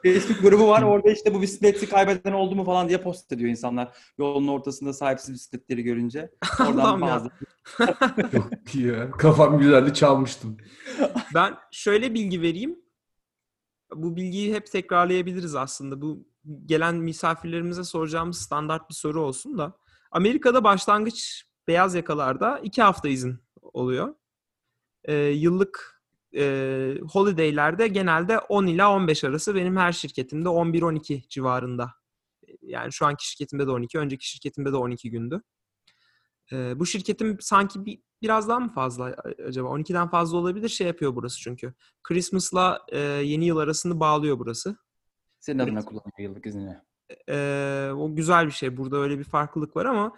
Facebook 0.04 0.42
grubu 0.42 0.68
var. 0.68 0.84
Orada 0.84 1.12
işte 1.12 1.34
bu 1.34 1.42
bisikleti 1.42 1.90
kaybeden 1.90 2.34
oldu 2.34 2.56
mu 2.56 2.64
falan 2.64 2.90
diye 2.90 3.02
post 3.02 3.32
ediyor 3.32 3.50
insanlar. 3.50 3.98
Yolun 4.18 4.48
ortasında 4.48 4.94
sahipsiz 4.94 5.34
bisikletleri 5.34 5.84
görünce. 5.84 6.32
Oradan 6.60 7.02
bazı. 7.02 7.30
Çok 8.32 8.76
iyi 8.76 8.88
ya. 8.88 9.12
Kafam 9.12 9.60
güzeldi 9.60 9.94
çalmıştım. 9.94 10.58
Ben 11.34 11.54
şöyle 11.72 12.14
bilgi 12.14 12.42
vereyim. 12.42 12.80
Bu 13.96 14.16
bilgiyi 14.16 14.54
hep 14.56 14.72
tekrarlayabiliriz 14.72 15.56
aslında. 15.56 16.02
Bu 16.02 16.28
gelen 16.66 16.96
misafirlerimize 16.96 17.84
soracağımız 17.84 18.38
standart 18.38 18.90
bir 18.90 18.96
soru 18.96 19.22
olsun 19.22 19.58
da. 19.58 19.78
Amerika'da 20.12 20.64
başlangıç 20.64 21.46
beyaz 21.68 21.96
yakalarda 21.96 22.60
iki 22.60 22.82
hafta 22.82 23.10
izin 23.10 23.40
oluyor. 23.62 24.16
Ee, 25.04 25.14
yıllık 25.16 25.95
e, 26.36 26.98
holidaylerde 27.12 27.88
genelde 27.88 28.40
10 28.40 28.68
ila 28.68 28.96
15 28.96 29.24
arası. 29.24 29.56
Benim 29.56 29.78
her 29.78 29.92
şirketimde 29.92 30.50
11-12 30.50 31.28
civarında. 31.30 31.92
Yani 32.62 32.94
şu 32.94 33.06
anki 33.06 33.30
şirketimde 33.30 33.68
de 33.68 33.72
12, 33.72 34.00
önceki 34.00 34.30
şirketimde 34.30 34.72
de 34.72 34.76
12 34.76 35.10
gündü. 35.10 35.42
Ee, 36.52 36.80
bu 36.80 36.86
şirketim 36.86 37.38
sanki 37.40 37.86
bir 37.86 38.02
biraz 38.22 38.50
daha 38.50 38.60
mı 38.60 38.74
fazla 38.74 39.16
acaba? 39.48 39.68
12'den 39.68 40.10
fazla 40.10 40.38
olabilir. 40.38 40.70
Şey 40.70 40.88
yapıyor 40.88 41.16
burası 41.16 41.40
çünkü. 41.40 41.74
Christmas'la 42.04 42.86
e, 42.90 43.00
yeni 43.00 43.46
yıl 43.46 43.58
arasını 43.58 44.00
bağlıyor 44.00 44.40
burası. 44.40 44.78
Senin 45.40 45.60
adına 45.60 45.86
kullanıyor 45.86 46.20
yıllık 46.20 46.46
iznini. 46.46 46.78
Ee, 47.30 47.90
o 47.96 48.16
güzel 48.16 48.46
bir 48.46 48.52
şey. 48.52 48.78
Burada 48.78 48.98
öyle 48.98 49.20
bir 49.20 49.24
farklılık 49.24 49.76
var 49.76 49.86
ama 49.86 50.18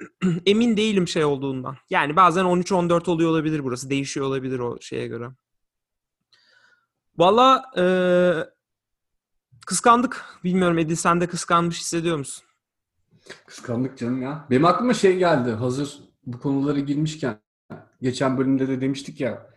emin 0.46 0.76
değilim 0.76 1.08
şey 1.08 1.24
olduğundan. 1.24 1.76
Yani 1.90 2.16
bazen 2.16 2.44
13-14 2.44 3.10
oluyor 3.10 3.30
olabilir 3.30 3.64
burası. 3.64 3.90
Değişiyor 3.90 4.26
olabilir 4.26 4.58
o 4.58 4.80
şeye 4.80 5.06
göre. 5.06 5.28
Valla 7.18 7.64
e, 7.76 7.84
kıskandık. 9.66 10.24
Bilmiyorum 10.44 10.78
Edil 10.78 10.96
sen 10.96 11.20
de 11.20 11.26
kıskanmış 11.26 11.80
hissediyor 11.80 12.18
musun? 12.18 12.44
Kıskandık 13.46 13.98
canım 13.98 14.22
ya. 14.22 14.46
Benim 14.50 14.64
aklıma 14.64 14.94
şey 14.94 15.16
geldi. 15.16 15.50
Hazır 15.50 16.00
bu 16.26 16.40
konulara 16.40 16.78
girmişken. 16.78 17.40
Geçen 18.02 18.38
bölümde 18.38 18.68
de 18.68 18.80
demiştik 18.80 19.20
ya. 19.20 19.50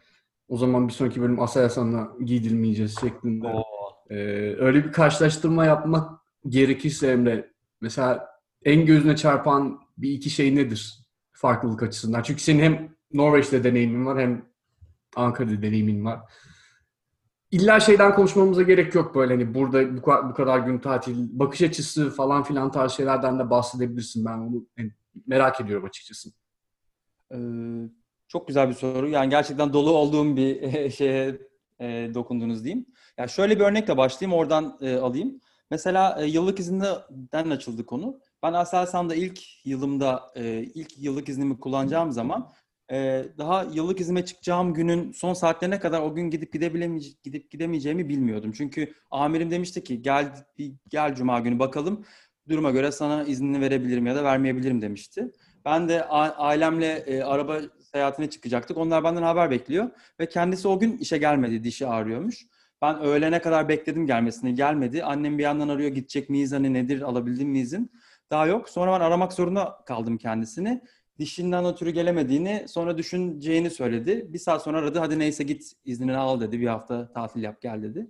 O 0.48 0.57
zaman 0.57 0.88
bir 0.88 0.93
sonraki 0.93 1.21
bölüm 1.21 1.39
Asay 1.39 1.63
Hasan'la 1.63 2.12
giydirmeyeceğiz 2.25 3.00
şeklinde. 3.01 3.48
Oo. 3.48 3.63
Ee, 4.10 4.15
öyle 4.60 4.86
bir 4.86 4.91
karşılaştırma 4.91 5.65
yapmak 5.65 6.21
gerekirse 6.48 7.07
Emre. 7.07 7.51
Mesela 7.81 8.29
en 8.65 8.86
gözüne 8.86 9.15
çarpan 9.15 9.79
bir 10.01 10.12
iki 10.12 10.29
şey 10.29 10.55
nedir? 10.55 11.00
Farklılık 11.31 11.84
açısından. 11.84 12.24
Çünkü 12.24 12.41
senin 12.41 12.63
hem 12.63 12.96
Norveç'te 13.13 13.63
deneyimin 13.63 14.05
var 14.05 14.20
hem 14.20 14.46
Ankara'da 15.15 15.62
deneyimin 15.62 16.05
var. 16.05 16.20
İlla 17.51 17.79
şeyden 17.79 18.15
konuşmamıza 18.15 18.62
gerek 18.62 18.96
yok 18.96 19.15
böyle 19.15 19.34
hani 19.34 19.53
burada 19.53 19.98
bu, 19.98 20.00
ka- 20.00 20.29
bu 20.29 20.34
kadar 20.34 20.60
gün 20.60 20.79
tatil, 20.79 21.39
bakış 21.39 21.62
açısı 21.62 22.10
falan 22.10 22.43
filan 22.43 22.72
tarz 22.72 22.91
şeylerden 22.91 23.39
de 23.39 23.50
bahsedebilirsin. 23.50 24.25
Ben 24.25 24.38
onu 24.38 24.65
hani, 24.77 24.91
merak 25.27 25.62
ediyorum 25.62 25.86
açıkçası. 25.86 26.29
Ee, 27.34 27.38
çok 28.27 28.48
güzel 28.48 28.70
bir 28.70 28.74
soru. 28.74 29.10
Yani 29.10 29.29
gerçekten 29.29 29.74
dolu 29.74 29.91
olduğum 29.91 30.36
bir 30.36 30.89
şeye 30.89 31.41
e, 31.79 32.12
dokundunuz 32.13 32.63
diyeyim. 32.63 32.86
Ya 33.17 33.27
şöyle 33.27 33.60
bir 33.60 33.65
örnekle 33.65 33.98
başlayayım, 33.98 34.39
oradan 34.39 34.77
e, 34.81 34.96
alayım. 34.96 35.39
Mesela 35.72 36.22
e, 36.22 36.25
yıllık 36.25 36.60
izinden 36.60 37.50
açıldı 37.50 37.86
konu. 37.86 38.20
Ben 38.43 38.53
Aselsan'da 38.53 39.15
ilk 39.15 39.65
yılımda, 39.65 40.31
e, 40.36 40.60
ilk 40.60 40.98
yıllık 40.98 41.29
iznimi 41.29 41.60
kullanacağım 41.60 42.12
zaman 42.12 42.51
e, 42.91 43.25
daha 43.38 43.63
yıllık 43.63 44.00
izime 44.00 44.25
çıkacağım 44.25 44.74
günün 44.74 45.12
son 45.12 45.33
saatlerine 45.33 45.79
kadar 45.79 46.01
o 46.01 46.15
gün 46.15 46.29
gidip 46.29 46.53
gidebilemeyece- 46.55 47.15
gidip 47.24 47.51
gidemeyeceğimi 47.51 48.10
bilmiyordum. 48.10 48.51
Çünkü 48.51 48.93
amirim 49.12 49.51
demişti 49.51 49.83
ki 49.83 50.01
gel 50.01 50.45
gel 50.89 51.15
cuma 51.15 51.39
günü 51.39 51.60
bakalım 51.60 52.05
duruma 52.50 52.71
göre 52.71 52.91
sana 52.91 53.24
iznini 53.24 53.62
verebilirim 53.62 54.05
ya 54.07 54.15
da 54.15 54.24
vermeyebilirim 54.24 54.81
demişti. 54.81 55.31
Ben 55.65 55.89
de 55.89 56.03
ailemle 56.05 56.88
e, 56.88 57.21
araba 57.24 57.62
seyahatine 57.91 58.29
çıkacaktık. 58.29 58.77
Onlar 58.77 59.03
benden 59.03 59.21
haber 59.24 59.51
bekliyor 59.51 59.89
ve 60.19 60.29
kendisi 60.29 60.67
o 60.67 60.79
gün 60.79 60.98
işe 60.98 61.17
gelmedi, 61.17 61.63
dişi 61.63 61.88
ağrıyormuş. 61.88 62.45
Ben 62.81 63.00
öğlene 63.00 63.41
kadar 63.41 63.69
bekledim 63.69 64.07
gelmesini, 64.07 64.55
gelmedi. 64.55 65.03
Annem 65.03 65.38
bir 65.38 65.43
yandan 65.43 65.69
arıyor, 65.69 65.89
gidecek 65.89 66.29
miyiz, 66.29 66.51
hani 66.51 66.74
nedir, 66.74 67.01
alabildim 67.01 67.50
mi 67.50 67.60
izin? 67.60 67.91
Daha 68.31 68.45
yok. 68.47 68.69
Sonra 68.69 68.93
ben 68.93 69.05
aramak 69.05 69.33
zorunda 69.33 69.77
kaldım 69.85 70.17
kendisini. 70.17 70.81
Dişinden 71.19 71.65
ötürü 71.65 71.89
gelemediğini, 71.89 72.65
sonra 72.67 72.97
düşüneceğini 72.97 73.69
söyledi. 73.69 74.25
Bir 74.29 74.39
saat 74.39 74.63
sonra 74.63 74.77
aradı, 74.77 75.00
hadi 75.00 75.19
neyse 75.19 75.43
git 75.43 75.73
iznini 75.85 76.17
al 76.17 76.41
dedi. 76.41 76.59
Bir 76.61 76.67
hafta 76.67 77.11
tatil 77.13 77.43
yap 77.43 77.61
gel 77.61 77.83
dedi. 77.83 78.07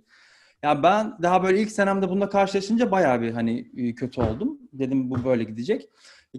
Ya 0.62 0.82
ben 0.82 1.18
daha 1.22 1.42
böyle 1.42 1.60
ilk 1.60 1.72
senemde 1.72 2.08
bununla 2.08 2.28
karşılaşınca 2.28 2.90
bayağı 2.90 3.20
bir 3.20 3.30
hani 3.32 3.70
kötü 3.94 4.20
oldum. 4.20 4.58
Dedim 4.72 5.10
bu 5.10 5.24
böyle 5.24 5.44
gidecek. 5.44 5.88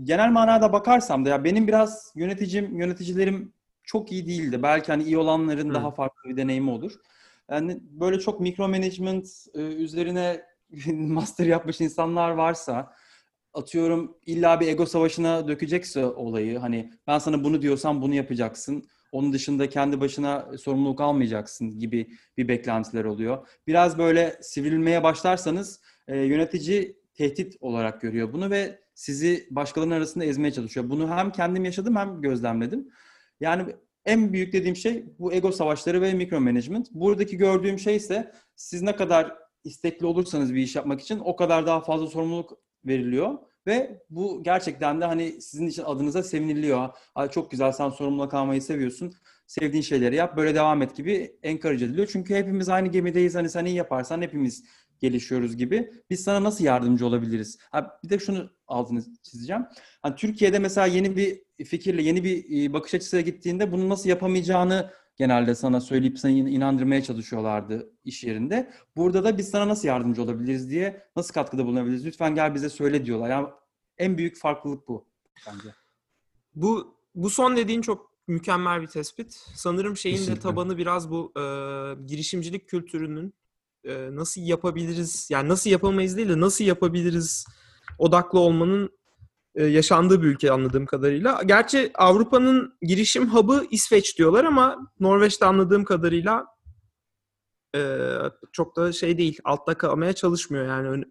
Genel 0.04 0.32
manada 0.32 0.74
bakarsam 0.74 1.26
da 1.26 1.30
ya 1.30 1.44
benim 1.44 1.68
biraz 1.68 2.14
yöneticim, 2.16 2.78
yöneticilerim 2.80 3.54
çok 3.84 4.12
iyi 4.12 4.28
değildi. 4.28 4.64
Belki 4.64 4.88
hani 4.88 5.04
iyi 5.04 5.18
olanların 5.18 5.70
Hı. 5.70 5.74
daha 5.74 5.92
farklı 5.92 6.30
bir 6.30 6.38
deneyimi 6.38 6.72
olur. 6.72 6.94
Yani 7.52 7.80
böyle 7.82 8.20
çok 8.20 8.40
mikro 8.40 8.68
management 8.68 9.28
üzerine 9.56 10.42
master 10.94 11.46
yapmış 11.46 11.82
insanlar 11.82 12.30
varsa 12.30 12.94
atıyorum 13.54 14.18
illa 14.26 14.60
bir 14.60 14.68
ego 14.68 14.86
savaşına 14.86 15.48
dökecekse 15.48 16.06
olayı 16.06 16.58
hani 16.58 16.92
ben 17.08 17.20
sana 17.20 17.44
bunu 17.44 17.62
diyorsam 17.62 18.02
bunu 18.02 18.16
yapacaksın. 18.16 18.84
Onun 19.12 19.34
dışında 19.34 19.70
kendi 19.70 20.02
başına 20.02 20.58
sorumluluk 20.58 21.02
almayacaksın 21.02 21.80
gibi 21.80 22.08
bir 22.38 22.48
beklentiler 22.48 23.06
oluyor. 23.06 23.48
Biraz 23.68 23.98
böyle 23.98 24.40
sivrilmeye 24.42 25.04
başlarsanız 25.04 25.82
e, 26.08 26.18
yönetici 26.18 26.98
tehdit 27.14 27.58
olarak 27.62 28.02
görüyor 28.02 28.34
bunu 28.34 28.50
ve 28.50 28.80
sizi 28.96 29.48
başkalarının 29.52 29.96
arasında 29.96 30.26
ezmeye 30.26 30.52
çalışıyor. 30.52 30.90
Bunu 30.90 31.10
hem 31.10 31.32
kendim 31.32 31.66
yaşadım 31.66 31.96
hem 31.96 32.22
gözlemledim. 32.22 32.88
Yani 33.40 33.76
en 34.06 34.34
büyük 34.34 34.54
dediğim 34.54 34.76
şey 34.76 35.06
bu 35.20 35.34
ego 35.34 35.52
savaşları 35.52 36.02
ve 36.02 36.14
mikro 36.14 36.42
management. 36.42 36.92
Buradaki 36.92 37.38
gördüğüm 37.38 37.80
şey 37.80 37.96
ise 37.96 38.32
siz 38.56 38.82
ne 38.82 38.96
kadar 38.96 39.36
istekli 39.64 40.06
olursanız 40.06 40.54
bir 40.54 40.62
iş 40.62 40.76
yapmak 40.76 41.02
için 41.02 41.20
o 41.20 41.36
kadar 41.36 41.66
daha 41.66 41.82
fazla 41.82 42.08
sorumluluk 42.08 42.63
veriliyor. 42.86 43.38
Ve 43.68 44.04
bu 44.10 44.44
gerçekten 44.44 45.02
de 45.02 45.06
hani 45.06 45.42
sizin 45.42 45.68
için 45.68 45.84
adınıza 45.84 46.24
seviniliyor. 46.24 46.90
Ay 47.16 47.30
çok 47.30 47.52
güzel 47.52 47.72
sen 47.72 47.90
sorumluluk 47.90 48.34
almayı 48.34 48.62
seviyorsun. 48.62 49.14
Sevdiğin 49.48 49.84
şeyleri 49.84 50.16
yap 50.16 50.38
böyle 50.38 50.56
devam 50.56 50.82
et 50.82 50.96
gibi 50.96 51.36
encourage 51.44 51.86
ediliyor. 51.86 52.10
Çünkü 52.12 52.36
hepimiz 52.36 52.70
aynı 52.70 52.88
gemideyiz. 52.88 53.36
Hani 53.36 53.50
sen 53.50 53.66
iyi 53.66 53.76
yaparsan 53.76 54.22
hepimiz 54.22 54.64
gelişiyoruz 55.00 55.58
gibi. 55.58 55.92
Biz 56.10 56.24
sana 56.24 56.44
nasıl 56.44 56.64
yardımcı 56.64 57.06
olabiliriz? 57.06 57.58
Ha, 57.72 58.00
bir 58.04 58.10
de 58.10 58.20
şunu 58.20 58.50
altını 58.68 59.04
çizeceğim. 59.24 59.66
Hani 60.02 60.16
Türkiye'de 60.16 60.60
mesela 60.60 60.88
yeni 60.88 61.18
bir 61.18 61.42
fikirle, 61.66 62.02
yeni 62.02 62.24
bir 62.24 62.66
e, 62.70 62.74
bakış 62.74 62.94
açısıyla 62.94 63.22
gittiğinde 63.22 63.72
bunu 63.72 63.90
nasıl 63.90 64.10
yapamayacağını 64.10 64.92
genelde 65.16 65.56
sana 65.56 65.82
söyleyip 65.82 66.20
seni 66.20 66.40
inandırmaya 66.40 67.04
çalışıyorlardı 67.04 67.90
iş 68.06 68.24
yerinde. 68.24 68.74
Burada 68.96 69.24
da 69.24 69.38
biz 69.38 69.50
sana 69.50 69.68
nasıl 69.68 69.88
yardımcı 69.88 70.24
olabiliriz 70.24 70.70
diye, 70.70 71.04
nasıl 71.16 71.34
katkıda 71.34 71.66
bulunabiliriz? 71.66 72.06
Lütfen 72.06 72.36
gel 72.36 72.56
bize 72.56 72.70
söyle 72.70 73.06
diyorlar. 73.06 73.30
Yani 73.30 73.48
en 73.98 74.18
büyük 74.18 74.38
farklılık 74.38 74.88
bu 74.88 75.08
bence. 75.48 75.70
Bu 76.56 76.98
bu 77.16 77.30
son 77.30 77.58
dediğin 77.58 77.82
çok 77.82 78.12
mükemmel 78.28 78.82
bir 78.82 78.88
tespit. 78.88 79.34
Sanırım 79.56 79.98
şeyin 79.98 80.16
de 80.16 80.20
Kesinlikle. 80.20 80.42
tabanı 80.42 80.78
biraz 80.78 81.12
bu 81.12 81.32
e, 81.38 81.42
girişimcilik 82.06 82.70
kültürünün 82.70 83.34
e, 83.84 84.16
nasıl 84.16 84.42
yapabiliriz, 84.42 85.28
yani 85.32 85.50
nasıl 85.50 85.70
yapamayız 85.70 86.18
değil 86.18 86.30
de 86.30 86.40
nasıl 86.40 86.66
yapabiliriz 86.66 87.46
odaklı 88.00 88.40
olmanın 88.40 88.90
yaşandığı 89.56 90.22
bir 90.22 90.28
ülke 90.28 90.52
anladığım 90.52 90.86
kadarıyla. 90.86 91.42
Gerçi 91.46 91.92
Avrupa'nın 91.96 92.74
girişim 92.82 93.30
hub'ı 93.30 93.66
İsveç 93.72 94.18
diyorlar 94.18 94.46
ama 94.46 94.92
Norveç'te 95.00 95.46
anladığım 95.46 95.84
kadarıyla 95.84 96.46
e, 97.76 98.08
çok 98.52 98.76
da 98.76 98.92
şey 98.92 99.18
değil, 99.18 99.40
altta 99.44 99.74
kalmaya 99.74 100.14
çalışmıyor 100.14 100.66
yani. 100.66 101.06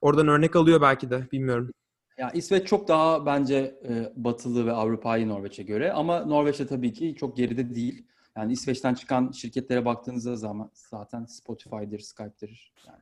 Oradan 0.00 0.28
örnek 0.28 0.56
alıyor 0.56 0.80
belki 0.80 1.10
de, 1.10 1.28
bilmiyorum. 1.32 1.70
Ya 2.18 2.30
İsveç 2.30 2.66
çok 2.66 2.88
daha 2.88 3.26
bence 3.26 3.80
e, 3.88 4.12
batılı 4.16 4.66
ve 4.66 4.72
Avrupa'yı 4.72 5.28
Norveç'e 5.28 5.62
göre 5.62 5.92
ama 5.92 6.20
Norveç'te 6.24 6.66
tabii 6.66 6.92
ki 6.92 7.16
çok 7.18 7.36
geride 7.36 7.74
değil. 7.74 8.06
Yani 8.36 8.52
İsveç'ten 8.52 8.94
çıkan 8.94 9.30
şirketlere 9.30 9.84
baktığınızda 9.84 10.36
zaman 10.36 10.70
zaten 10.74 11.24
Spotify'dır, 11.24 11.98
Skype'dir. 11.98 12.72
Yani 12.86 12.98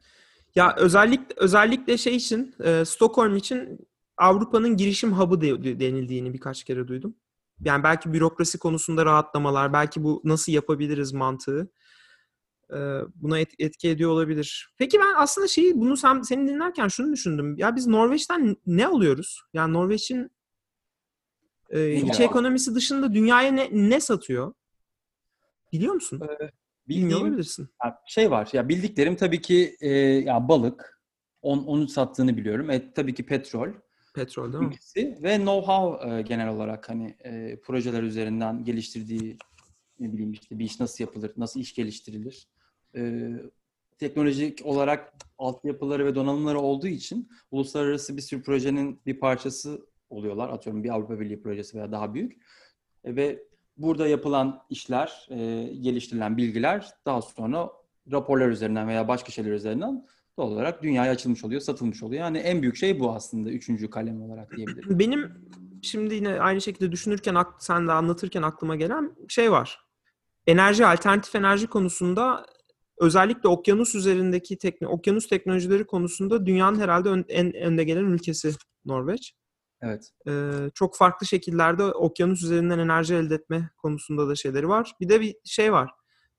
Ya 0.54 0.74
özellikle 0.78 1.34
özellikle 1.36 1.98
şey 1.98 2.16
için 2.16 2.54
e, 2.64 2.84
Stockholm 2.84 3.36
için 3.36 3.88
Avrupa'nın 4.16 4.76
girişim 4.76 5.12
hub'ı 5.12 5.40
de- 5.40 5.64
de- 5.64 5.80
denildiğini 5.80 6.34
birkaç 6.34 6.64
kere 6.64 6.88
duydum. 6.88 7.16
Yani 7.64 7.82
belki 7.84 8.12
bürokrasi 8.12 8.58
konusunda 8.58 9.04
rahatlamalar, 9.06 9.72
belki 9.72 10.02
bu 10.04 10.20
nasıl 10.24 10.52
yapabiliriz 10.52 11.12
mantığı 11.12 11.68
buna 13.14 13.38
et- 13.38 13.54
etki 13.58 13.88
ediyor 13.88 14.10
olabilir. 14.10 14.74
Peki 14.78 14.98
ben 14.98 15.14
aslında 15.16 15.48
şeyi 15.48 15.80
bunu 15.80 15.96
sen 15.96 16.22
seni 16.22 16.48
dinlerken 16.48 16.88
şunu 16.88 17.12
düşündüm. 17.12 17.56
Ya 17.58 17.76
biz 17.76 17.86
Norveç'ten 17.86 18.56
ne 18.66 18.86
alıyoruz? 18.86 19.40
Yani 19.52 19.72
Norveç'in 19.72 20.30
e, 21.70 21.92
iç 21.92 22.20
ekonomisi 22.20 22.74
dışında 22.74 23.14
dünyaya 23.14 23.52
ne, 23.52 23.68
ne 23.72 24.00
satıyor? 24.00 24.54
Biliyor 25.72 25.94
musun? 25.94 26.20
Bilmiyor 26.20 26.50
bildiğim 26.88 27.22
olabilirsin. 27.22 27.68
Ya 27.84 27.98
şey 28.06 28.30
var. 28.30 28.48
Ya 28.52 28.68
bildiklerim 28.68 29.16
tabii 29.16 29.40
ki 29.40 29.76
e, 29.80 29.88
ya 29.98 30.48
balık. 30.48 31.00
On, 31.42 31.58
onu 31.58 31.88
sattığını 31.88 32.36
biliyorum. 32.36 32.70
E, 32.70 32.92
tabii 32.92 33.14
ki 33.14 33.26
petrol. 33.26 33.68
Petrol 34.16 34.52
değil 34.52 34.64
mi? 34.64 34.74
İkisi 34.74 35.18
ve 35.22 35.34
know-how 35.36 36.18
e, 36.18 36.22
genel 36.22 36.48
olarak 36.48 36.88
hani 36.88 37.16
e, 37.24 37.60
projeler 37.60 38.02
üzerinden 38.02 38.64
geliştirdiği 38.64 39.38
ne 40.00 40.12
bileyim 40.12 40.32
işte 40.32 40.58
bir 40.58 40.64
iş 40.64 40.80
nasıl 40.80 41.04
yapılır, 41.04 41.32
nasıl 41.36 41.60
iş 41.60 41.74
geliştirilir. 41.74 42.48
E, 42.96 43.30
teknolojik 43.98 44.66
olarak 44.66 45.12
altyapıları 45.38 46.06
ve 46.06 46.14
donanımları 46.14 46.58
olduğu 46.58 46.86
için 46.86 47.28
uluslararası 47.50 48.16
bir 48.16 48.22
sürü 48.22 48.42
projenin 48.42 49.00
bir 49.06 49.20
parçası 49.20 49.86
oluyorlar. 50.10 50.48
Atıyorum 50.48 50.84
bir 50.84 50.90
Avrupa 50.90 51.20
Birliği 51.20 51.42
projesi 51.42 51.76
veya 51.76 51.92
daha 51.92 52.14
büyük. 52.14 52.42
E, 53.04 53.16
ve 53.16 53.42
burada 53.76 54.08
yapılan 54.08 54.62
işler, 54.70 55.28
e, 55.30 55.36
geliştirilen 55.80 56.36
bilgiler 56.36 56.92
daha 57.06 57.22
sonra 57.22 57.70
raporlar 58.12 58.48
üzerinden 58.48 58.88
veya 58.88 59.08
başka 59.08 59.32
şeyler 59.32 59.52
üzerinden 59.52 60.06
doğal 60.36 60.50
olarak 60.50 60.82
dünyaya 60.82 61.12
açılmış 61.12 61.44
oluyor, 61.44 61.60
satılmış 61.60 62.02
oluyor. 62.02 62.20
Yani 62.20 62.38
en 62.38 62.62
büyük 62.62 62.76
şey 62.76 63.00
bu 63.00 63.12
aslında 63.12 63.50
üçüncü 63.50 63.90
kalem 63.90 64.22
olarak 64.22 64.56
diyebilirim. 64.56 64.88
Benim 64.98 65.32
şimdi 65.82 66.14
yine 66.14 66.40
aynı 66.40 66.60
şekilde 66.60 66.92
düşünürken 66.92 67.36
sen 67.58 67.88
de 67.88 67.92
anlatırken 67.92 68.42
aklıma 68.42 68.76
gelen 68.76 69.16
şey 69.28 69.50
var. 69.52 69.80
Enerji, 70.46 70.86
alternatif 70.86 71.34
enerji 71.34 71.66
konusunda 71.66 72.46
özellikle 73.00 73.48
okyanus 73.48 73.94
üzerindeki 73.94 74.58
tekno, 74.58 74.88
okyanus 74.88 75.28
teknolojileri 75.28 75.86
konusunda 75.86 76.46
dünyanın 76.46 76.80
herhalde 76.80 77.08
ön- 77.08 77.24
en 77.28 77.54
önde 77.54 77.84
gelen 77.84 78.04
ülkesi 78.04 78.52
Norveç. 78.84 79.32
Evet. 79.82 80.10
Ee, 80.28 80.50
çok 80.74 80.96
farklı 80.96 81.26
şekillerde 81.26 81.84
okyanus 81.84 82.42
üzerinden 82.42 82.78
enerji 82.78 83.14
elde 83.14 83.34
etme 83.34 83.70
konusunda 83.76 84.28
da 84.28 84.34
şeyleri 84.34 84.68
var. 84.68 84.92
Bir 85.00 85.08
de 85.08 85.20
bir 85.20 85.34
şey 85.44 85.72
var. 85.72 85.90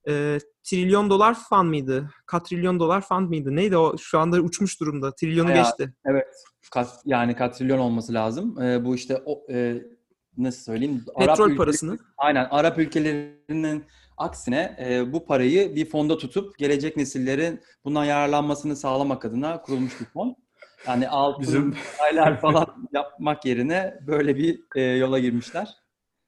Ee, 0.07 0.37
trilyon 0.63 1.09
dolar 1.09 1.33
fan 1.49 1.65
mıydı? 1.65 2.09
Katrilyon 2.25 2.79
dolar 2.79 3.01
fan 3.01 3.23
mıydı? 3.23 3.55
Neydi 3.55 3.77
o? 3.77 3.97
Şu 3.97 4.19
anda 4.19 4.37
uçmuş 4.39 4.79
durumda. 4.79 5.15
Trilyonu 5.15 5.49
Bayağı- 5.49 5.63
geçti. 5.65 5.93
Evet. 6.05 6.27
Kat, 6.71 6.89
yani 7.05 7.35
katrilyon 7.35 7.79
olması 7.79 8.13
lazım. 8.13 8.61
Ee, 8.61 8.85
bu 8.85 8.95
işte 8.95 9.21
o 9.25 9.45
e, 9.51 9.81
nasıl 10.37 10.61
söyleyeyim? 10.63 11.03
Petrol 11.19 11.49
ülkeleri- 11.49 11.57
parasını. 11.57 11.97
Aynen. 12.17 12.47
Arap 12.51 12.79
ülkelerinin 12.79 13.85
aksine 14.17 14.77
e, 14.81 15.13
bu 15.13 15.25
parayı 15.25 15.75
bir 15.75 15.85
fonda 15.89 16.17
tutup 16.17 16.57
gelecek 16.57 16.97
nesillerin 16.97 17.61
bundan 17.85 18.05
yararlanmasını 18.05 18.75
sağlamak 18.75 19.25
adına 19.25 19.61
kurulmuş 19.61 19.99
bir 20.01 20.05
fon. 20.05 20.35
Yani 20.87 21.09
altın, 21.09 21.41
Bizim 21.41 21.75
aylar 22.03 22.41
falan 22.41 22.89
yapmak 22.93 23.45
yerine 23.45 23.99
böyle 24.07 24.35
bir 24.35 24.59
e, 24.75 24.81
yola 24.81 25.19
girmişler. 25.19 25.75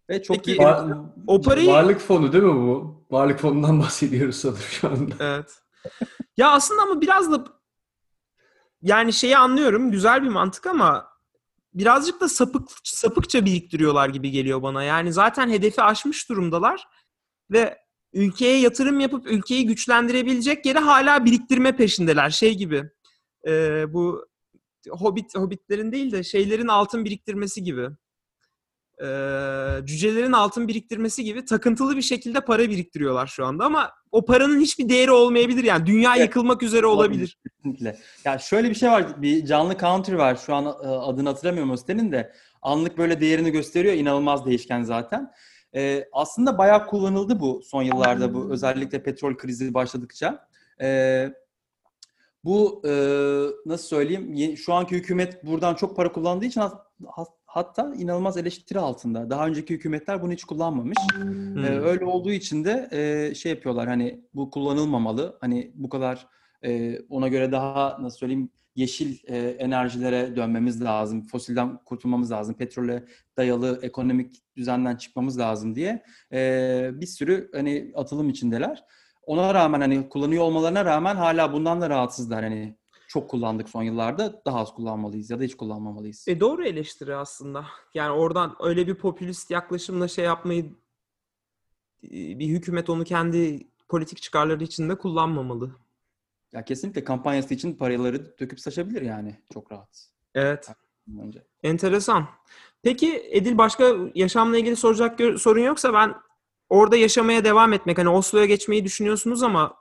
Ve 0.10 0.22
çok 0.24 0.38
Peki, 0.38 0.51
iyi. 0.51 0.58
Var- 0.60 0.98
o 1.28 1.42
parayı- 1.42 1.68
Varlık 1.70 2.00
fonu 2.00 2.34
değil 2.34 2.44
mi 2.44 2.54
bu? 2.56 3.06
Varlık 3.12 3.39
fonundan 3.39 3.80
bahsediyoruz 3.82 4.36
sanırım 4.36 4.60
şu 4.62 4.88
anda. 4.89 5.16
Evet. 5.20 5.62
Ya 6.38 6.51
aslında 6.51 6.82
ama 6.82 7.01
biraz 7.01 7.32
da 7.32 7.46
yani 8.82 9.13
şeyi 9.13 9.38
anlıyorum. 9.38 9.92
Güzel 9.92 10.24
bir 10.24 10.30
mantık 10.30 10.68
ama 10.68 11.10
birazcık 11.74 12.22
da 12.22 12.30
sapık 12.30 12.70
sapıkça 12.84 13.46
biriktiriyorlar 13.46 14.10
gibi 14.10 14.32
geliyor 14.32 14.62
bana. 14.62 14.84
Yani 14.84 15.13
zaten 15.13 15.50
hedefi 15.50 15.82
aşmış 15.82 16.30
durumdalar 16.30 16.88
ve 17.51 17.78
ülkeye 18.13 18.60
yatırım 18.60 19.00
yapıp 19.00 19.28
ülkeyi 19.32 19.66
güçlendirebilecek 19.66 20.66
yere 20.66 20.80
hala 20.80 21.25
biriktirme 21.25 21.75
peşindeler. 21.75 22.30
Şey 22.30 22.58
gibi. 22.58 22.84
e, 23.48 23.86
bu 23.94 24.25
Hobbit 24.89 25.36
Hobbitlerin 25.38 25.92
değil 25.92 26.12
de 26.12 26.24
şeylerin 26.24 26.68
altın 26.68 27.06
biriktirmesi 27.06 27.63
gibi. 27.63 27.89
E, 29.01 29.06
cücelerin 29.86 30.32
altın 30.32 30.68
biriktirmesi 30.68 31.24
gibi 31.24 31.46
takıntılı 31.46 31.96
bir 31.98 32.01
şekilde 32.01 32.41
para 32.41 32.62
biriktiriyorlar 32.70 33.27
şu 33.27 33.46
anda 33.46 33.65
ama 33.65 33.91
o 34.12 34.25
paranın 34.25 34.60
hiçbir 34.60 34.89
değeri 34.89 35.12
olmayabilir 35.12 35.63
yani 35.63 35.86
dünya 35.86 36.15
Evet. 36.15 36.25
yıkılmak 36.25 36.63
üzere 36.63 36.86
olabilir. 36.86 37.38
Kesinlikle. 37.48 37.98
Ya 38.25 38.38
şöyle 38.39 38.70
bir 38.70 38.75
şey 38.75 38.89
var. 38.91 39.22
Bir 39.22 39.46
canlı 39.46 39.77
counter 39.77 40.13
var. 40.13 40.36
Şu 40.46 40.56
an 40.56 40.65
adını 40.84 41.29
hatırlamıyorum 41.29 41.72
o 41.72 41.77
sitenin 41.77 42.12
de. 42.12 42.34
Anlık 42.62 42.98
böyle 42.98 43.22
değerini 43.22 43.51
gösteriyor. 43.51 43.94
İnanılmaz 43.94 44.46
değişken 44.46 44.84
zaten. 44.84 45.32
E, 45.75 46.06
aslında 46.12 46.58
bayağı 46.58 46.88
kullanıldı 46.88 47.39
bu 47.39 47.62
son 47.63 47.84
yıllarda 47.84 48.34
bu 48.34 48.51
özellikle 48.51 49.03
petrol 49.03 49.36
krizi 49.38 49.74
başladıkça. 49.74 50.48
E, 50.82 51.29
bu 52.44 52.82
e, 52.86 52.91
nasıl 53.65 53.88
söyleyeyim? 53.88 54.34
ye- 54.34 54.56
Şu 54.56 54.74
anki 54.74 54.96
hükümet 54.96 55.46
buradan 55.46 55.75
çok 55.75 55.96
para 55.96 56.12
kullandığı 56.12 56.46
için 56.46 56.62
hatta 57.50 57.94
inanılmaz 57.96 58.38
eleştiri 58.38 58.79
altında. 58.79 59.29
Daha 59.29 59.48
önceki 59.48 59.74
hükümetler 59.74 60.22
bunu 60.22 60.32
hiç 60.32 60.44
kullanmamış. 60.44 60.98
Hmm. 61.15 61.65
Ee, 61.65 61.79
öyle 61.79 62.06
olduğu 62.06 62.32
için 62.32 62.65
de 62.65 62.89
e, 62.91 63.36
şey 63.36 63.51
yapıyorlar 63.51 63.88
hani 63.88 64.22
bu 64.34 64.50
kullanılmamalı. 64.50 65.38
Hani 65.41 65.72
bu 65.75 65.89
kadar 65.89 66.27
e, 66.65 67.00
ona 67.10 67.27
göre 67.27 67.51
daha 67.51 67.98
nasıl 68.01 68.18
söyleyeyim 68.18 68.50
yeşil 68.75 69.18
e, 69.27 69.38
enerjilere 69.38 70.36
dönmemiz 70.36 70.84
lazım. 70.84 71.27
Fosilden 71.27 71.77
kurtulmamız 71.86 72.32
lazım. 72.32 72.56
Petrole 72.56 73.03
dayalı 73.38 73.79
ekonomik 73.82 74.56
düzenden 74.58 74.96
çıkmamız 74.96 75.39
lazım 75.39 75.75
diye 75.75 76.03
e, 76.34 76.89
bir 76.94 77.06
sürü 77.06 77.50
hani 77.53 77.91
atılım 77.96 78.29
içindeler. 78.29 78.84
Ona 79.24 79.53
rağmen 79.53 79.82
hani 79.82 80.10
kullanıyor 80.10 80.44
olmalarına 80.44 80.86
rağmen 80.86 81.15
hala 81.15 81.53
bundan 81.53 81.82
da 81.82 81.89
rahatsızlar. 81.89 82.44
Hani 82.44 82.79
çok 83.10 83.30
kullandık 83.30 83.70
son 83.70 83.84
yıllarda 83.84 84.42
daha 84.46 84.60
az 84.60 84.74
kullanmalıyız 84.74 85.30
ya 85.30 85.39
da 85.39 85.44
hiç 85.44 85.56
kullanmamalıyız. 85.58 86.25
E 86.28 86.39
doğru 86.39 86.66
eleştiri 86.66 87.16
aslında. 87.16 87.66
Yani 87.94 88.12
oradan 88.12 88.56
öyle 88.60 88.88
bir 88.88 88.96
popülist 88.96 89.51
yaklaşımla 89.51 90.08
şey 90.08 90.25
yapmayı 90.25 90.66
e, 92.04 92.39
bir 92.39 92.48
hükümet 92.48 92.89
onu 92.89 93.04
kendi 93.04 93.67
politik 93.88 94.22
çıkarları 94.22 94.63
için 94.63 94.89
de 94.89 94.98
kullanmamalı. 94.98 95.72
Ya 96.52 96.65
kesinlikle 96.65 97.04
kampanyası 97.04 97.54
için 97.54 97.74
paraları 97.74 98.39
döküp 98.39 98.60
saçabilir 98.60 99.02
yani 99.02 99.39
çok 99.54 99.72
rahat. 99.72 100.10
Evet. 100.36 100.69
Önce. 101.22 101.43
Enteresan. 101.63 102.28
Peki 102.84 103.30
Edil 103.32 103.58
başka 103.58 103.95
yaşamla 104.15 104.58
ilgili 104.58 104.76
soracak 104.76 105.19
sorun 105.39 105.62
yoksa 105.62 105.93
ben 105.93 106.15
orada 106.69 106.98
yaşamaya 106.98 107.43
devam 107.43 107.74
etmek 107.74 107.98
hani 107.98 108.10
Oslo'ya 108.10 108.45
geçmeyi 108.45 108.84
düşünüyorsunuz 108.84 109.43
ama 109.43 109.76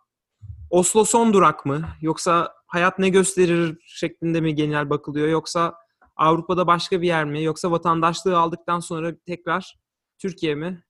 Oslo 0.70 1.04
son 1.04 1.32
durak 1.32 1.66
mı? 1.66 1.88
Yoksa 2.00 2.57
hayat 2.68 2.98
ne 2.98 3.08
gösterir 3.08 3.78
şeklinde 3.86 4.40
mi 4.40 4.54
genel 4.54 4.90
bakılıyor? 4.90 5.28
Yoksa 5.28 5.74
Avrupa'da 6.16 6.66
başka 6.66 7.02
bir 7.02 7.06
yer 7.06 7.24
mi? 7.24 7.42
Yoksa 7.42 7.70
vatandaşlığı 7.70 8.38
aldıktan 8.38 8.80
sonra 8.80 9.16
tekrar 9.26 9.76
Türkiye 10.18 10.54
mi? 10.54 10.84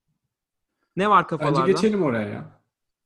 Ne 0.95 1.09
var 1.09 1.27
kafalarda? 1.27 1.61
Bence 1.61 1.71
geçelim 1.71 2.03
oraya 2.03 2.29
ya. 2.29 2.61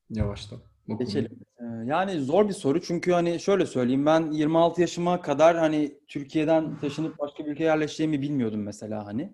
Yavaştan. 0.10 0.60
Konuyu. 0.88 1.06
Geçelim. 1.06 1.40
Ee, 1.60 1.64
Yani 1.86 2.20
zor 2.20 2.48
bir 2.48 2.54
soru 2.54 2.82
çünkü 2.82 3.12
hani 3.12 3.40
şöyle 3.40 3.66
söyleyeyim 3.66 4.06
ben 4.06 4.32
26 4.32 4.82
yaşıma 4.82 5.22
kadar 5.22 5.58
hani 5.58 5.98
Türkiye'den 6.08 6.80
taşınıp 6.80 7.20
başka 7.20 7.46
bir 7.46 7.52
ülkeye 7.52 7.64
yerleşeceğimi 7.64 8.22
bilmiyordum 8.22 8.64
mesela 8.64 9.06
hani. 9.06 9.34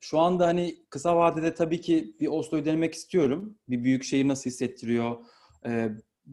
Şu 0.00 0.18
anda 0.18 0.46
hani 0.46 0.76
kısa 0.90 1.16
vadede 1.16 1.54
tabii 1.54 1.80
ki 1.80 2.16
bir 2.20 2.26
Oslo'yu 2.26 2.64
denemek 2.64 2.94
istiyorum. 2.94 3.54
Bir 3.68 3.84
büyük 3.84 4.04
şehir 4.04 4.28
nasıl 4.28 4.50
hissettiriyor? 4.50 5.16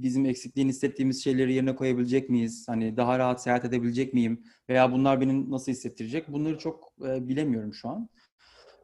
Bizim 0.01 0.25
eksikliğini 0.25 0.69
hissettiğimiz 0.69 1.23
şeyleri 1.23 1.53
yerine 1.53 1.75
koyabilecek 1.75 2.29
miyiz? 2.29 2.65
Hani 2.67 2.97
daha 2.97 3.19
rahat 3.19 3.43
seyahat 3.43 3.65
edebilecek 3.65 4.13
miyim? 4.13 4.43
Veya 4.69 4.91
bunlar 4.91 5.21
beni 5.21 5.51
nasıl 5.51 5.71
hissettirecek? 5.71 6.27
Bunları 6.31 6.57
çok 6.57 6.93
e, 7.07 7.27
bilemiyorum 7.29 7.73
şu 7.73 7.89
an. 7.89 8.09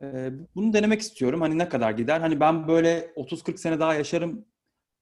Ee, 0.01 0.31
bunu 0.55 0.73
denemek 0.73 1.01
istiyorum. 1.01 1.41
Hani 1.41 1.57
ne 1.57 1.69
kadar 1.69 1.91
gider? 1.91 2.19
Hani 2.19 2.39
ben 2.39 2.67
böyle 2.67 3.13
30-40 3.15 3.57
sene 3.57 3.79
daha 3.79 3.95
yaşarım 3.95 4.45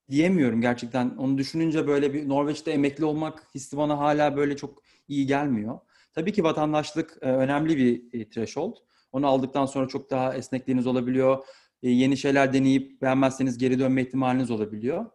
diyemiyorum 0.10 0.62
gerçekten. 0.62 1.10
Onu 1.10 1.38
düşününce 1.38 1.88
böyle 1.88 2.14
bir 2.14 2.30
Norveç'te 2.30 2.72
emekli 2.72 3.06
olmak 3.06 3.48
hissi 3.56 3.78
bana 3.78 4.00
hala 4.00 4.38
böyle 4.38 4.58
çok 4.58 4.84
iyi 5.08 5.26
gelmiyor. 5.28 5.80
Tabii 6.14 6.34
ki 6.34 6.44
vatandaşlık 6.44 7.18
e, 7.22 7.26
önemli 7.26 7.78
bir 7.78 8.20
e, 8.22 8.30
threshold. 8.30 8.76
Onu 9.12 9.28
aldıktan 9.28 9.66
sonra 9.66 9.88
çok 9.88 10.12
daha 10.12 10.36
esnekliğiniz 10.36 10.88
olabiliyor. 10.88 11.46
E, 11.84 11.90
Yeni 11.90 12.18
şeyler 12.18 12.54
deneyip 12.54 13.02
beğenmezseniz 13.02 13.58
geri 13.58 13.80
dönme 13.80 14.02
ihtimaliniz 14.02 14.52
olabiliyor. 14.52 15.06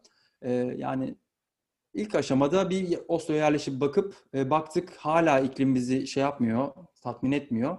E, 0.46 0.52
Yani 0.76 1.14
ilk 1.94 2.14
aşamada 2.14 2.70
bir 2.70 2.98
Oslo'ya 3.08 3.44
yerleşip 3.44 3.80
bakıp 3.80 4.14
e, 4.34 4.50
baktık 4.50 4.96
hala 4.96 5.40
iklim 5.40 5.74
bizi 5.74 6.06
şey 6.06 6.22
yapmıyor, 6.22 6.68
tatmin 7.02 7.32
etmiyor. 7.32 7.78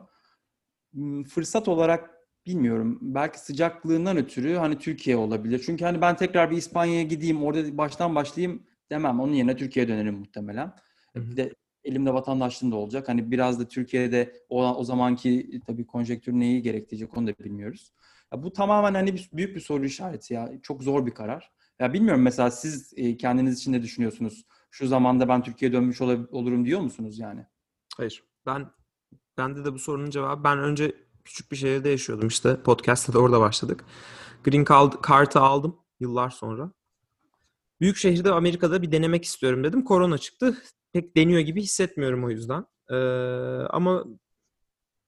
Hmm, 0.94 1.24
Fırsat 1.24 1.68
olarak 1.68 2.10
bilmiyorum. 2.46 3.00
Belki 3.02 3.40
sıcaklığından 3.40 4.18
ötürü 4.18 4.56
hani 4.56 4.78
Türkiye 4.78 5.18
olabilir. 5.18 5.64
Çünkü 5.66 5.86
hani 5.86 6.02
ben 6.02 6.16
tekrar 6.16 6.52
bir 6.52 6.58
İspanya'ya 6.58 7.04
gideyim, 7.04 7.44
orada 7.44 7.78
baştan 7.78 8.16
başlayayım 8.16 8.64
demem. 8.92 9.20
Onun 9.20 9.34
yerine 9.34 9.56
Türkiye'ye 9.56 9.90
dönerim 9.90 10.16
muhtemelen. 10.16 10.74
Hı 11.14 11.20
hı. 11.20 11.32
Bir 11.32 11.38
de 11.38 11.54
elimde 11.84 12.14
vatandaşlığım 12.14 12.72
da 12.72 12.76
olacak. 12.76 13.10
Hani 13.10 13.32
biraz 13.32 13.60
da 13.60 13.68
Türkiye'de 13.68 14.34
o, 14.50 14.76
o 14.76 14.84
zamanki 14.84 15.60
tabii 15.68 15.86
konjektür 15.86 16.34
neyi 16.34 16.62
gerektirecek 16.62 17.18
onu 17.18 17.28
da 17.28 17.34
bilmiyoruz. 17.40 17.94
Ya 18.34 18.44
bu 18.44 18.54
tamamen 18.54 18.94
hani 18.94 19.14
bir, 19.16 19.30
büyük 19.34 19.56
bir 19.56 19.62
soru 19.62 19.86
işareti 19.86 20.34
ya. 20.34 20.52
Çok 20.62 20.84
zor 20.84 21.06
bir 21.06 21.12
karar. 21.12 21.52
Ya 21.80 21.94
bilmiyorum 21.94 22.22
mesela 22.22 22.52
siz 22.52 22.94
e, 22.98 23.18
kendiniz 23.18 23.58
için 23.60 23.74
ne 23.74 23.82
düşünüyorsunuz? 23.82 24.46
Şu 24.72 24.88
zamanda 24.88 25.28
ben 25.28 25.44
Türkiye'ye 25.44 25.74
dönmüş 25.74 26.02
ola- 26.02 26.28
olurum 26.32 26.66
diyor 26.66 26.80
musunuz 26.82 27.20
yani? 27.20 27.46
Hayır. 27.98 28.24
Ben 28.46 28.72
bende 29.38 29.66
de 29.66 29.74
bu 29.74 29.80
sorunun 29.80 30.10
cevabı 30.10 30.44
ben 30.44 30.60
önce 30.60 30.96
küçük 31.26 31.52
bir 31.52 31.58
şehirde 31.58 31.90
yaşıyordum 31.90 32.28
işte. 32.28 32.64
Podcast'ta 32.64 33.14
da 33.14 33.20
orada 33.20 33.40
başladık. 33.40 33.86
Green 34.44 34.64
Card- 34.64 35.08
Card'ı 35.10 35.40
aldım 35.40 35.80
yıllar 36.00 36.30
sonra. 36.30 36.72
Büyük 37.82 37.98
şehirde 37.98 38.32
Amerika'da 38.32 38.82
bir 38.82 38.92
denemek 38.92 39.24
istiyorum 39.26 39.64
dedim. 39.64 39.84
Korona 39.84 40.18
çıktı. 40.18 40.58
Pek 40.94 41.16
deniyor 41.18 41.40
gibi 41.40 41.62
hissetmiyorum 41.62 42.24
o 42.26 42.30
yüzden. 42.30 42.66
Ee, 42.90 42.96
ama 43.70 44.06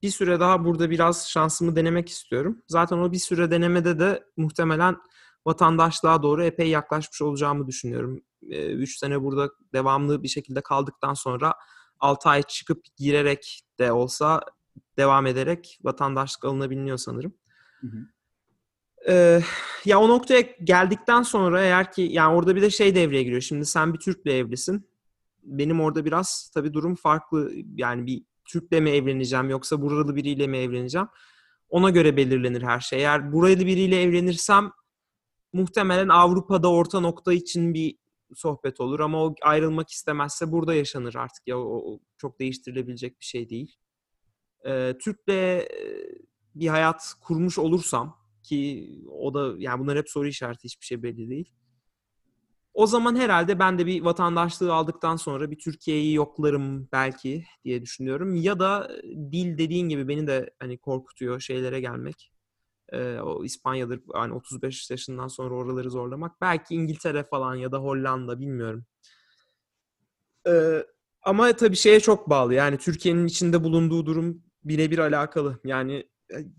bir 0.02 0.10
süre 0.10 0.40
daha 0.40 0.66
burada 0.66 0.90
biraz 0.90 1.30
şansımı 1.30 1.76
denemek 1.76 2.10
istiyorum. 2.10 2.62
Zaten 2.68 2.98
o 2.98 3.12
bir 3.12 3.18
süre 3.20 3.52
denemede 3.52 4.00
de 4.00 4.24
muhtemelen 4.38 4.98
vatandaşlığa 5.46 6.24
doğru 6.24 6.44
epey 6.44 6.70
yaklaşmış 6.70 7.22
olacağımı 7.22 7.68
düşünüyorum. 7.68 8.22
3 8.42 8.98
sene 8.98 9.22
burada 9.22 9.50
devamlı 9.74 10.24
bir 10.24 10.28
şekilde 10.28 10.62
kaldıktan 10.62 11.14
sonra 11.14 11.54
6 12.00 12.30
ay 12.30 12.44
çıkıp 12.44 12.84
girerek 12.98 13.62
de 13.80 13.92
olsa 13.92 14.42
devam 14.98 15.26
ederek 15.26 15.80
vatandaşlık 15.84 16.46
alınabiliyor 16.46 16.98
sanırım. 16.98 17.34
Hı 17.82 17.88
hı. 17.88 17.98
Ee, 19.08 19.42
ya 19.86 20.00
o 20.00 20.10
noktaya 20.10 20.42
geldikten 20.64 21.22
sonra 21.22 21.62
eğer 21.62 21.92
ki 21.92 22.02
yani 22.02 22.36
orada 22.36 22.56
bir 22.56 22.62
de 22.62 22.70
şey 22.70 22.96
devreye 22.96 23.24
giriyor. 23.24 23.42
Şimdi 23.42 23.66
sen 23.66 23.94
bir 23.94 24.00
Türk'le 24.00 24.28
evlisin. 24.28 24.90
Benim 25.44 25.82
orada 25.82 26.06
biraz 26.06 26.52
tabii 26.54 26.74
durum 26.74 26.96
farklı. 26.96 27.52
Yani 27.76 28.06
bir 28.06 28.24
Türk'le 28.46 28.72
mi 28.72 28.90
evleneceğim 28.90 29.50
yoksa 29.50 29.82
buralı 29.82 30.16
biriyle 30.16 30.48
mi 30.48 30.58
evleneceğim? 30.58 31.08
Ona 31.70 31.90
göre 31.90 32.18
belirlenir 32.18 32.62
her 32.62 32.80
şey. 32.80 33.00
Eğer 33.00 33.34
buralı 33.34 33.60
biriyle 33.60 34.02
evlenirsem 34.02 34.72
muhtemelen 35.54 36.10
Avrupa'da 36.10 36.72
orta 36.72 37.00
nokta 37.00 37.34
için 37.34 37.74
bir 37.74 37.96
sohbet 38.36 38.80
olur 38.80 39.00
ama 39.00 39.26
o 39.26 39.36
ayrılmak 39.42 39.90
istemezse 39.90 40.52
burada 40.52 40.74
yaşanır 40.74 41.16
artık 41.16 41.48
ya 41.48 41.60
o, 41.60 41.94
o 41.94 42.00
çok 42.18 42.40
değiştirilebilecek 42.40 43.20
bir 43.20 43.26
şey 43.26 43.50
değil. 43.50 43.76
e, 44.66 44.98
Türk'le 44.98 45.30
e, 45.30 45.68
bir 46.56 46.68
hayat 46.68 47.14
kurmuş 47.22 47.60
olursam 47.60 48.20
ki 48.44 48.90
o 49.12 49.34
da 49.34 49.54
yani 49.58 49.80
bunlar 49.80 49.98
hep 49.98 50.10
soru 50.10 50.28
işareti 50.28 50.64
hiçbir 50.64 50.86
şey 50.86 51.04
belli 51.04 51.30
değil. 51.30 51.54
O 52.74 52.88
zaman 52.88 53.16
herhalde 53.16 53.60
ben 53.60 53.80
de 53.80 53.86
bir 53.86 54.02
vatandaşlığı 54.02 54.74
aldıktan 54.74 55.16
sonra 55.16 55.52
bir 55.52 55.60
Türkiye'yi 55.60 56.14
yoklarım 56.14 56.90
belki 56.92 57.44
diye 57.66 57.82
düşünüyorum. 57.82 58.36
Ya 58.36 58.60
da 58.60 58.90
dil 59.32 59.58
dediğin 59.58 59.90
gibi 59.90 60.08
beni 60.08 60.28
de 60.28 60.50
hani 60.60 60.78
korkutuyor 60.78 61.40
şeylere 61.40 61.80
gelmek. 61.80 62.32
Ee, 62.94 63.20
o 63.20 63.44
İspanya'dır 63.44 64.02
hani 64.14 64.34
35 64.34 64.90
yaşından 64.92 65.28
sonra 65.28 65.56
oraları 65.56 65.92
zorlamak. 65.92 66.42
Belki 66.42 66.76
İngiltere 66.76 67.24
falan 67.24 67.56
ya 67.56 67.72
da 67.72 67.78
Hollanda 67.78 68.40
bilmiyorum. 68.40 68.86
Ee, 70.48 70.86
ama 71.22 71.54
tabii 71.54 71.76
şeye 71.76 72.00
çok 72.00 72.30
bağlı. 72.30 72.54
Yani 72.54 72.78
Türkiye'nin 72.78 73.26
içinde 73.26 73.64
bulunduğu 73.64 74.06
durum 74.06 74.44
birebir 74.64 75.00
alakalı. 75.00 75.60
Yani 75.66 76.10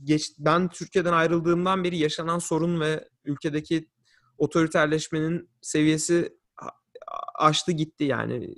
geç, 0.04 0.32
ben 0.38 0.68
Türkiye'den 0.68 1.12
ayrıldığımdan 1.12 1.84
beri 1.84 1.96
yaşanan 1.98 2.38
sorun 2.38 2.80
ve 2.80 3.08
ülkedeki 3.24 3.88
otoriterleşmenin 4.38 5.50
seviyesi 5.60 6.40
aştı 7.34 7.72
gitti 7.72 8.04
yani. 8.04 8.54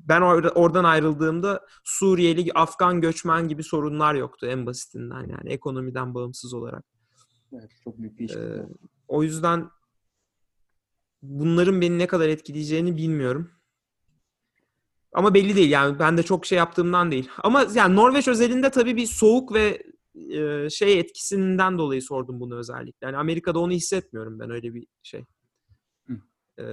Ben 0.00 0.20
or- 0.20 0.52
oradan 0.52 0.84
ayrıldığımda 0.84 1.66
Suriyeli, 1.84 2.52
Afgan 2.54 3.00
göçmen 3.00 3.48
gibi 3.48 3.62
sorunlar 3.62 4.14
yoktu 4.14 4.46
en 4.46 4.66
basitinden 4.66 5.20
yani 5.20 5.50
ekonomiden 5.50 6.14
bağımsız 6.14 6.54
olarak. 6.54 6.84
Evet, 7.54 7.70
çok 7.84 7.98
büyük 7.98 8.18
bir 8.18 8.24
iş. 8.24 8.36
Ee, 8.36 8.66
o 9.08 9.22
yüzden 9.22 9.70
bunların 11.22 11.80
beni 11.80 11.98
ne 11.98 12.06
kadar 12.06 12.28
etkileyeceğini 12.28 12.96
bilmiyorum. 12.96 13.50
Ama 15.12 15.34
belli 15.34 15.56
değil 15.56 15.70
yani 15.70 15.98
ben 15.98 16.16
de 16.16 16.22
çok 16.22 16.46
şey 16.46 16.58
yaptığımdan 16.58 17.10
değil. 17.10 17.28
Ama 17.42 17.66
yani 17.74 17.96
Norveç 17.96 18.28
özelinde 18.28 18.70
tabii 18.70 18.96
bir 18.96 19.06
soğuk 19.06 19.54
ve 19.54 19.82
e, 20.14 20.70
şey 20.70 21.00
etkisinden 21.00 21.78
dolayı 21.78 22.02
sordum 22.02 22.40
bunu 22.40 22.58
özellikle. 22.58 23.06
Yani 23.06 23.16
Amerika'da 23.16 23.58
onu 23.58 23.72
hissetmiyorum 23.72 24.38
ben 24.38 24.50
öyle 24.50 24.74
bir 24.74 24.86
şey. 25.02 25.24
E, 26.58 26.64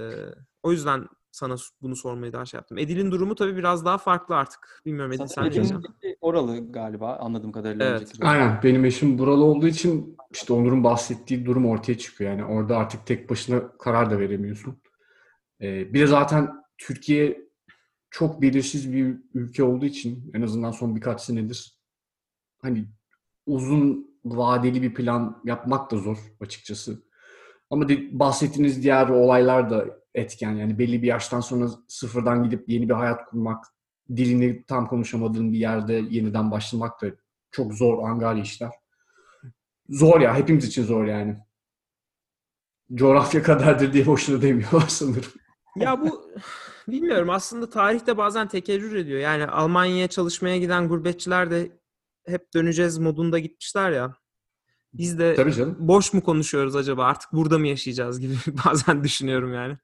o 0.62 0.72
yüzden 0.72 1.08
sana 1.32 1.56
bunu 1.82 1.96
sormayı 1.96 2.32
daha 2.32 2.46
şey 2.46 2.58
yaptım. 2.58 2.78
Edil'in 2.78 3.10
durumu 3.10 3.34
tabii 3.34 3.56
biraz 3.56 3.84
daha 3.84 3.98
farklı 3.98 4.36
artık. 4.36 4.82
Bilmiyorum 4.86 5.12
Edil 5.12 5.26
sen 5.26 5.44
ne 5.44 5.52
diyeceksin? 5.52 5.82
oralı 6.20 6.72
galiba 6.72 7.16
anladığım 7.16 7.52
kadarıyla. 7.52 7.86
Evet. 7.86 8.12
Aynen. 8.20 8.60
Benim 8.62 8.84
eşim 8.84 9.18
buralı 9.18 9.44
olduğu 9.44 9.66
için 9.66 10.16
işte 10.30 10.52
Onur'un 10.52 10.84
bahsettiği 10.84 11.46
durum 11.46 11.66
ortaya 11.66 11.98
çıkıyor. 11.98 12.30
Yani 12.30 12.44
orada 12.44 12.76
artık 12.76 13.06
tek 13.06 13.30
başına 13.30 13.76
karar 13.78 14.10
da 14.10 14.18
veremiyorsun. 14.18 14.82
Ee, 15.60 15.94
bir 15.94 16.00
de 16.00 16.06
zaten 16.06 16.50
Türkiye 16.78 17.48
çok 18.10 18.42
belirsiz 18.42 18.92
bir 18.92 19.16
ülke 19.34 19.64
olduğu 19.64 19.86
için 19.86 20.30
en 20.34 20.42
azından 20.42 20.70
son 20.70 20.96
birkaç 20.96 21.20
senedir 21.20 21.78
hani 22.62 22.84
uzun 23.46 24.12
vadeli 24.24 24.82
bir 24.82 24.94
plan 24.94 25.42
yapmak 25.44 25.90
da 25.90 25.96
zor 25.96 26.18
açıkçası. 26.40 27.02
Ama 27.70 27.88
de, 27.88 28.18
bahsettiğiniz 28.18 28.82
diğer 28.82 29.08
olaylar 29.08 29.70
da 29.70 30.01
etken. 30.14 30.52
Yani 30.52 30.78
belli 30.78 31.02
bir 31.02 31.06
yaştan 31.06 31.40
sonra 31.40 31.68
sıfırdan 31.88 32.44
gidip 32.44 32.68
yeni 32.68 32.88
bir 32.88 32.94
hayat 32.94 33.24
kurmak, 33.30 33.64
dilini 34.16 34.64
tam 34.64 34.86
konuşamadığın 34.88 35.52
bir 35.52 35.58
yerde 35.58 35.92
yeniden 36.10 36.50
başlamak 36.50 37.02
da 37.02 37.06
çok 37.50 37.74
zor, 37.74 38.08
angali 38.08 38.40
işler. 38.40 38.70
Zor 39.88 40.20
ya, 40.20 40.36
hepimiz 40.36 40.64
için 40.64 40.84
zor 40.84 41.04
yani. 41.04 41.36
Coğrafya 42.94 43.42
kadardır 43.42 43.92
diye 43.92 44.06
boşuna 44.06 44.42
demiyorlar 44.42 44.88
sanırım. 44.88 45.32
Ya 45.76 46.00
bu 46.00 46.30
bilmiyorum 46.88 47.30
aslında 47.30 47.70
tarihte 47.70 48.16
bazen 48.16 48.48
tekerrür 48.48 48.96
ediyor. 48.96 49.20
Yani 49.20 49.46
Almanya'ya 49.46 50.08
çalışmaya 50.08 50.58
giden 50.58 50.88
gurbetçiler 50.88 51.50
de 51.50 51.78
hep 52.26 52.54
döneceğiz 52.54 52.98
modunda 52.98 53.38
gitmişler 53.38 53.90
ya. 53.90 54.14
Biz 54.92 55.18
de 55.18 55.34
Tabii 55.34 55.52
canım. 55.52 55.76
boş 55.78 56.12
mu 56.12 56.22
konuşuyoruz 56.22 56.76
acaba? 56.76 57.04
Artık 57.04 57.32
burada 57.32 57.58
mı 57.58 57.68
yaşayacağız 57.68 58.20
gibi 58.20 58.34
bazen 58.66 59.04
düşünüyorum 59.04 59.54
yani. 59.54 59.78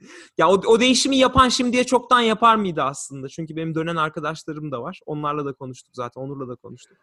Ya 0.38 0.48
o, 0.48 0.52
o 0.52 0.80
değişimi 0.80 1.16
yapan 1.16 1.48
şimdiye 1.48 1.84
çoktan 1.84 2.20
yapar 2.20 2.56
mıydı 2.56 2.82
aslında? 2.82 3.28
Çünkü 3.28 3.56
benim 3.56 3.74
dönen 3.74 3.96
arkadaşlarım 3.96 4.72
da 4.72 4.82
var. 4.82 5.00
Onlarla 5.06 5.44
da 5.44 5.52
konuştuk 5.52 5.94
zaten. 5.96 6.20
Onur'la 6.20 6.48
da 6.48 6.56
konuştuk. 6.56 6.96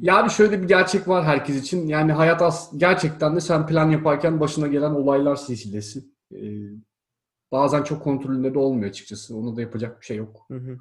Ya 0.00 0.24
bir 0.24 0.30
şöyle 0.30 0.62
bir 0.62 0.68
gerçek 0.68 1.08
var 1.08 1.24
herkes 1.24 1.56
için. 1.62 1.88
Yani 1.88 2.12
hayat 2.12 2.42
as 2.42 2.78
gerçekten 2.78 3.36
de 3.36 3.40
sen 3.40 3.66
plan 3.66 3.90
yaparken 3.90 4.40
başına 4.40 4.66
gelen 4.66 4.90
olaylar 4.90 5.36
silsilesi. 5.36 6.04
Ee, 6.34 6.38
bazen 7.52 7.82
çok 7.82 8.02
kontrolünde 8.02 8.54
de 8.54 8.58
olmuyor 8.58 8.90
açıkçası. 8.90 9.36
Ona 9.36 9.56
da 9.56 9.60
yapacak 9.60 10.00
bir 10.00 10.06
şey 10.06 10.16
yok. 10.16 10.46
Hı 10.48 10.56
hı. 10.56 10.78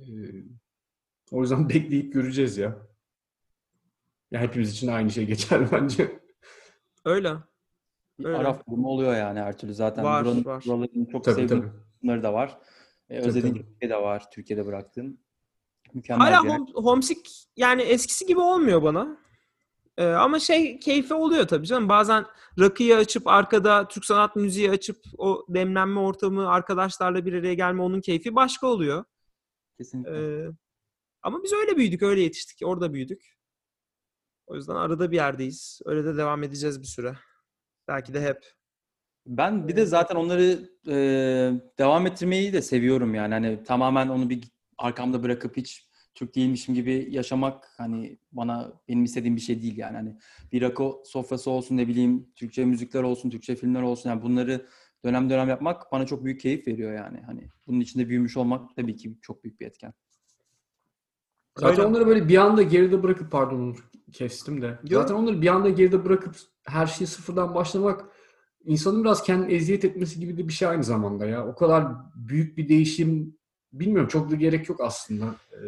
Ee, 0.00 0.44
o 1.30 1.40
yüzden 1.40 1.68
bekleyip 1.68 2.12
göreceğiz 2.12 2.58
ya. 2.58 2.78
Ya 4.30 4.40
hepimiz 4.40 4.72
için 4.72 4.88
aynı 4.88 5.10
şey 5.10 5.26
geçer 5.26 5.68
bence. 5.72 6.20
Öyle. 7.04 7.36
Öyle. 8.24 8.36
Araf 8.38 8.66
durumu 8.66 8.88
oluyor 8.88 9.16
yani 9.16 9.40
her 9.40 9.58
türlü. 9.58 9.74
Zaten 9.74 10.04
Var, 10.04 10.24
buranın, 10.24 10.44
var. 10.44 10.64
buraların 10.66 11.04
çok 11.04 11.24
Tabii 11.24 11.34
sevdiğim 11.34 11.72
tabii. 12.02 12.22
da 12.22 12.32
var. 12.32 12.58
E, 13.08 13.16
Tabii, 13.18 13.28
özlediğim 13.28 13.56
tabii. 13.56 13.66
Türkiye'de 13.66 13.96
var. 13.96 14.30
Türkiye'de 14.30 14.66
bıraktığım. 14.66 15.18
Mükemmel 15.94 16.32
Hala 16.34 16.48
hom- 16.54 16.74
homesick 16.84 17.30
yani 17.56 17.82
eskisi 17.82 18.26
gibi 18.26 18.40
olmuyor 18.40 18.82
bana. 18.82 19.18
Ee, 19.98 20.06
ama 20.06 20.38
şey 20.38 20.78
keyfi 20.78 21.14
oluyor 21.14 21.48
tabii 21.48 21.66
canım. 21.66 21.88
Bazen 21.88 22.24
rakıyı 22.58 22.96
açıp 22.96 23.26
arkada 23.26 23.88
Türk 23.88 24.04
sanat 24.04 24.36
müziği 24.36 24.70
açıp 24.70 24.96
o 25.18 25.46
demlenme 25.48 26.00
ortamı 26.00 26.48
arkadaşlarla 26.48 27.26
bir 27.26 27.32
araya 27.32 27.54
gelme 27.54 27.82
onun 27.82 28.00
keyfi 28.00 28.34
başka 28.34 28.66
oluyor. 28.66 29.04
Kesinlikle. 29.78 30.44
Ee, 30.44 30.48
ama 31.22 31.42
biz 31.42 31.52
öyle 31.52 31.76
büyüdük, 31.76 32.02
öyle 32.02 32.20
yetiştik, 32.20 32.66
orada 32.68 32.92
büyüdük. 32.92 33.38
O 34.46 34.54
yüzden 34.54 34.74
arada 34.74 35.10
bir 35.10 35.16
yerdeyiz. 35.16 35.80
Öyle 35.84 36.04
de 36.04 36.16
devam 36.16 36.42
edeceğiz 36.42 36.80
bir 36.80 36.86
süre. 36.86 37.16
Belki 37.92 38.14
de 38.14 38.22
hep. 38.22 38.38
Ben 39.26 39.68
bir 39.68 39.76
de 39.76 39.86
zaten 39.86 40.16
onları 40.16 40.70
e, 40.88 40.94
devam 41.78 42.06
ettirmeyi 42.06 42.52
de 42.52 42.62
seviyorum 42.62 43.14
yani. 43.14 43.34
Hani 43.34 43.64
tamamen 43.64 44.08
onu 44.08 44.30
bir 44.30 44.42
arkamda 44.78 45.22
bırakıp 45.22 45.56
hiç 45.56 45.88
Türk 46.14 46.34
değilmişim 46.34 46.74
gibi 46.74 47.08
yaşamak 47.10 47.68
hani 47.76 48.18
bana 48.32 48.72
benim 48.88 49.04
istediğim 49.04 49.36
bir 49.36 49.40
şey 49.40 49.62
değil 49.62 49.76
yani. 49.76 49.96
Hani 49.96 50.18
bir 50.52 50.62
rakı 50.62 50.84
sofrası 51.04 51.50
olsun 51.50 51.76
ne 51.76 51.88
bileyim 51.88 52.32
Türkçe 52.34 52.64
müzikler 52.64 53.02
olsun, 53.02 53.30
Türkçe 53.30 53.56
filmler 53.56 53.82
olsun 53.82 54.10
yani 54.10 54.22
bunları 54.22 54.66
dönem 55.04 55.30
dönem 55.30 55.48
yapmak 55.48 55.92
bana 55.92 56.06
çok 56.06 56.24
büyük 56.24 56.40
keyif 56.40 56.66
veriyor 56.66 56.92
yani. 56.92 57.20
Hani 57.26 57.48
bunun 57.66 57.80
içinde 57.80 58.08
büyümüş 58.08 58.36
olmak 58.36 58.76
tabii 58.76 58.96
ki 58.96 59.18
çok 59.22 59.44
büyük 59.44 59.60
bir 59.60 59.66
etken. 59.66 59.92
Zaten 61.58 61.78
Öyle. 61.78 61.86
onları 61.86 62.06
böyle 62.06 62.28
bir 62.28 62.36
anda 62.36 62.62
geride 62.62 63.02
bırakıp 63.02 63.32
pardon 63.32 63.76
kestim 64.12 64.62
de. 64.62 64.66
Yok. 64.66 65.02
Zaten 65.02 65.14
onları 65.14 65.42
bir 65.42 65.48
anda 65.48 65.70
geride 65.70 66.04
bırakıp 66.04 66.36
her 66.64 66.86
şeyi 66.86 67.08
sıfırdan 67.08 67.54
başlamak 67.54 68.04
insanın 68.64 69.04
biraz 69.04 69.22
kendini 69.22 69.52
eziyet 69.52 69.84
etmesi 69.84 70.20
gibi 70.20 70.38
de 70.38 70.48
bir 70.48 70.52
şey 70.52 70.68
aynı 70.68 70.84
zamanda 70.84 71.26
ya. 71.26 71.46
O 71.46 71.54
kadar 71.54 71.86
büyük 72.14 72.58
bir 72.58 72.68
değişim 72.68 73.36
bilmiyorum 73.72 74.08
çok 74.08 74.30
da 74.30 74.34
gerek 74.36 74.68
yok 74.68 74.80
aslında. 74.80 75.34
Ee, 75.52 75.58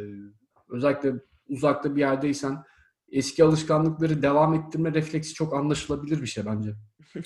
özellikle 0.69 1.13
uzakta 1.49 1.97
bir 1.97 2.01
yerdeysen 2.01 2.65
eski 3.09 3.45
alışkanlıkları 3.45 4.23
devam 4.23 4.55
ettirme 4.55 4.95
refleksi 4.95 5.35
çok 5.35 5.55
anlaşılabilir 5.55 6.23
bir 6.23 6.27
şey 6.27 6.47
bence. 6.47 6.75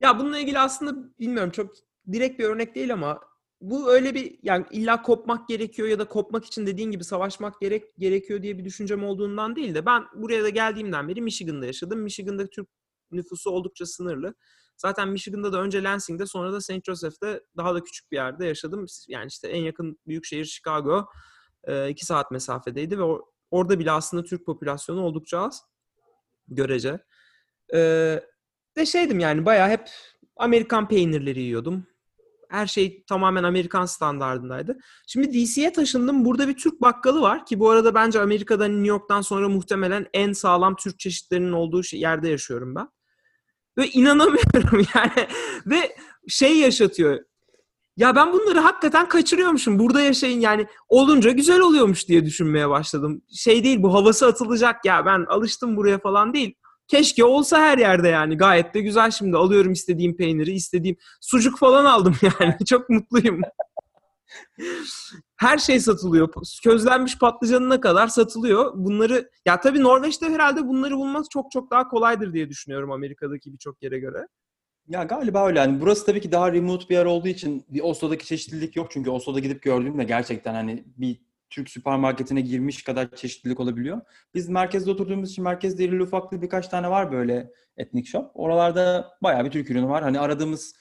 Ya 0.00 0.18
bununla 0.18 0.38
ilgili 0.38 0.58
aslında 0.58 1.08
bilmiyorum 1.18 1.50
çok 1.50 1.74
direkt 2.12 2.38
bir 2.38 2.44
örnek 2.44 2.74
değil 2.74 2.92
ama 2.92 3.20
bu 3.60 3.92
öyle 3.92 4.14
bir 4.14 4.38
yani 4.42 4.66
illa 4.70 5.02
kopmak 5.02 5.48
gerekiyor 5.48 5.88
ya 5.88 5.98
da 5.98 6.08
kopmak 6.08 6.44
için 6.44 6.66
dediğin 6.66 6.90
gibi 6.90 7.04
savaşmak 7.04 7.60
gerek 7.60 7.96
gerekiyor 7.98 8.42
diye 8.42 8.58
bir 8.58 8.64
düşüncem 8.64 9.04
olduğundan 9.04 9.56
değil 9.56 9.74
de 9.74 9.86
ben 9.86 10.02
buraya 10.14 10.44
da 10.44 10.48
geldiğimden 10.48 11.08
beri 11.08 11.20
Michigan'da 11.22 11.66
yaşadım. 11.66 12.00
Michigan'da 12.00 12.46
Türk 12.46 12.68
nüfusu 13.16 13.50
oldukça 13.50 13.86
sınırlı. 13.86 14.34
Zaten 14.76 15.08
Michigan'da 15.08 15.52
da 15.52 15.60
önce 15.60 15.82
Lansing'de 15.82 16.26
sonra 16.26 16.52
da 16.52 16.60
St. 16.60 16.84
Joseph'te 16.84 17.40
daha 17.56 17.74
da 17.74 17.82
küçük 17.82 18.12
bir 18.12 18.16
yerde 18.16 18.46
yaşadım. 18.46 18.86
Yani 19.08 19.26
işte 19.26 19.48
en 19.48 19.62
yakın 19.62 19.98
büyük 20.06 20.24
şehir 20.24 20.44
Chicago. 20.44 21.06
Ee, 21.64 21.90
iki 21.90 22.06
saat 22.06 22.30
mesafedeydi 22.30 22.98
ve 22.98 23.02
or- 23.02 23.22
orada 23.50 23.78
bile 23.78 23.90
aslında 23.90 24.24
Türk 24.24 24.46
popülasyonu 24.46 25.02
oldukça 25.02 25.38
az. 25.38 25.62
Görece. 26.48 26.98
Ee, 27.74 28.22
ve 28.76 28.86
şeydim 28.86 29.18
yani 29.18 29.46
bayağı 29.46 29.68
hep 29.68 29.88
Amerikan 30.36 30.88
peynirleri 30.88 31.40
yiyordum. 31.40 31.86
Her 32.48 32.66
şey 32.66 33.04
tamamen 33.04 33.44
Amerikan 33.44 33.86
standardındaydı. 33.86 34.78
Şimdi 35.06 35.32
DC'ye 35.32 35.72
taşındım. 35.72 36.24
Burada 36.24 36.48
bir 36.48 36.56
Türk 36.56 36.80
bakkalı 36.80 37.20
var 37.20 37.46
ki 37.46 37.58
bu 37.58 37.70
arada 37.70 37.94
bence 37.94 38.20
Amerika'da 38.20 38.68
New 38.68 38.86
York'tan 38.86 39.20
sonra 39.20 39.48
muhtemelen 39.48 40.06
en 40.12 40.32
sağlam 40.32 40.76
Türk 40.76 40.98
çeşitlerinin 40.98 41.52
olduğu 41.52 41.82
yerde 41.92 42.28
yaşıyorum 42.28 42.74
ben. 42.74 42.88
Ve 43.78 43.88
inanamıyorum 43.88 44.86
yani. 44.94 45.28
Ve 45.66 45.96
şey 46.28 46.56
yaşatıyor. 46.56 47.18
Ya 47.96 48.16
ben 48.16 48.32
bunları 48.32 48.58
hakikaten 48.58 49.08
kaçırıyormuşum. 49.08 49.78
Burada 49.78 50.00
yaşayın 50.00 50.40
yani 50.40 50.66
olunca 50.88 51.30
güzel 51.30 51.60
oluyormuş 51.60 52.08
diye 52.08 52.24
düşünmeye 52.24 52.68
başladım. 52.68 53.22
Şey 53.34 53.64
değil 53.64 53.82
bu 53.82 53.94
havası 53.94 54.26
atılacak 54.26 54.84
ya 54.84 55.06
ben 55.06 55.24
alıştım 55.28 55.76
buraya 55.76 55.98
falan 55.98 56.34
değil. 56.34 56.54
Keşke 56.88 57.24
olsa 57.24 57.58
her 57.60 57.78
yerde 57.78 58.08
yani. 58.08 58.36
Gayet 58.36 58.74
de 58.74 58.80
güzel 58.80 59.10
şimdi. 59.10 59.36
Alıyorum 59.36 59.72
istediğim 59.72 60.16
peyniri, 60.16 60.52
istediğim 60.52 60.96
sucuk 61.20 61.58
falan 61.58 61.84
aldım 61.84 62.16
yani. 62.40 62.56
Çok 62.66 62.90
mutluyum. 62.90 63.40
Her 65.44 65.58
şey 65.58 65.80
satılıyor. 65.80 66.28
Közlenmiş 66.64 67.18
patlıcanına 67.18 67.80
kadar 67.80 68.08
satılıyor. 68.08 68.72
Bunları 68.74 69.30
ya 69.46 69.60
tabii 69.60 69.82
Norveç'te 69.82 70.26
herhalde 70.26 70.68
bunları 70.68 70.96
bulmak 70.96 71.30
çok 71.30 71.50
çok 71.50 71.70
daha 71.70 71.88
kolaydır 71.88 72.32
diye 72.32 72.48
düşünüyorum 72.48 72.90
Amerika'daki 72.92 73.52
birçok 73.52 73.82
yere 73.82 73.98
göre. 73.98 74.28
Ya 74.88 75.02
galiba 75.02 75.46
öyle. 75.46 75.58
Yani 75.58 75.80
burası 75.80 76.06
tabii 76.06 76.20
ki 76.20 76.32
daha 76.32 76.52
remote 76.52 76.88
bir 76.88 76.94
yer 76.94 77.04
olduğu 77.04 77.28
için 77.28 77.64
bir 77.68 77.80
Oslo'daki 77.80 78.26
çeşitlilik 78.26 78.76
yok. 78.76 78.90
Çünkü 78.90 79.10
Oslo'da 79.10 79.40
gidip 79.40 79.62
gördüğümde 79.62 80.04
gerçekten 80.04 80.54
hani 80.54 80.84
bir 80.96 81.20
Türk 81.50 81.70
süpermarketine 81.70 82.40
girmiş 82.40 82.82
kadar 82.82 83.16
çeşitlilik 83.16 83.60
olabiliyor. 83.60 84.00
Biz 84.34 84.48
merkezde 84.48 84.90
oturduğumuz 84.90 85.30
için 85.30 85.44
merkezde 85.44 85.84
irili 85.84 86.02
ufaklı 86.02 86.42
birkaç 86.42 86.68
tane 86.68 86.90
var 86.90 87.12
böyle 87.12 87.50
etnik 87.76 88.06
shop. 88.06 88.30
Oralarda 88.34 89.10
bayağı 89.22 89.44
bir 89.44 89.50
Türk 89.50 89.70
ürünü 89.70 89.88
var. 89.88 90.02
Hani 90.02 90.20
aradığımız 90.20 90.74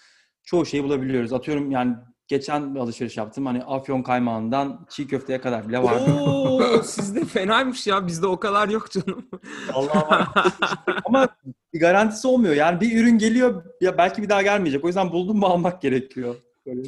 çoğu 0.44 0.66
şeyi 0.66 0.84
bulabiliyoruz. 0.84 1.34
Atıyorum 1.34 1.72
yani 1.72 1.96
geçen 2.28 2.76
bir 2.76 2.80
alışveriş 2.80 3.18
yaptım. 3.18 3.46
Hani 3.46 3.64
afyon 3.64 4.04
kaymağından 4.04 4.86
çiğ 4.90 5.08
köfteye 5.08 5.42
kadar 5.42 5.68
bile 5.70 5.84
var. 5.84 5.96
Oo, 6.22 6.84
sizde 6.84 7.26
fenaymış 7.26 7.88
ya. 7.88 8.08
Bizde 8.08 8.28
o 8.28 8.40
kadar 8.40 8.70
yok 8.70 8.92
canım. 8.92 9.26
Allah 9.74 10.08
var. 10.10 10.28
Ama 11.06 11.28
bir 11.74 11.80
garantisi 11.80 12.28
olmuyor. 12.28 12.56
Yani 12.56 12.82
bir 12.82 13.02
ürün 13.02 13.18
geliyor 13.18 13.64
ya 13.82 13.98
belki 13.98 14.22
bir 14.22 14.30
daha 14.30 14.42
gelmeyecek. 14.42 14.84
O 14.84 14.88
yüzden 14.88 15.12
buldum 15.12 15.38
mu 15.38 15.46
almak 15.46 15.82
gerekiyor. 15.82 16.36
Böyle 16.66 16.82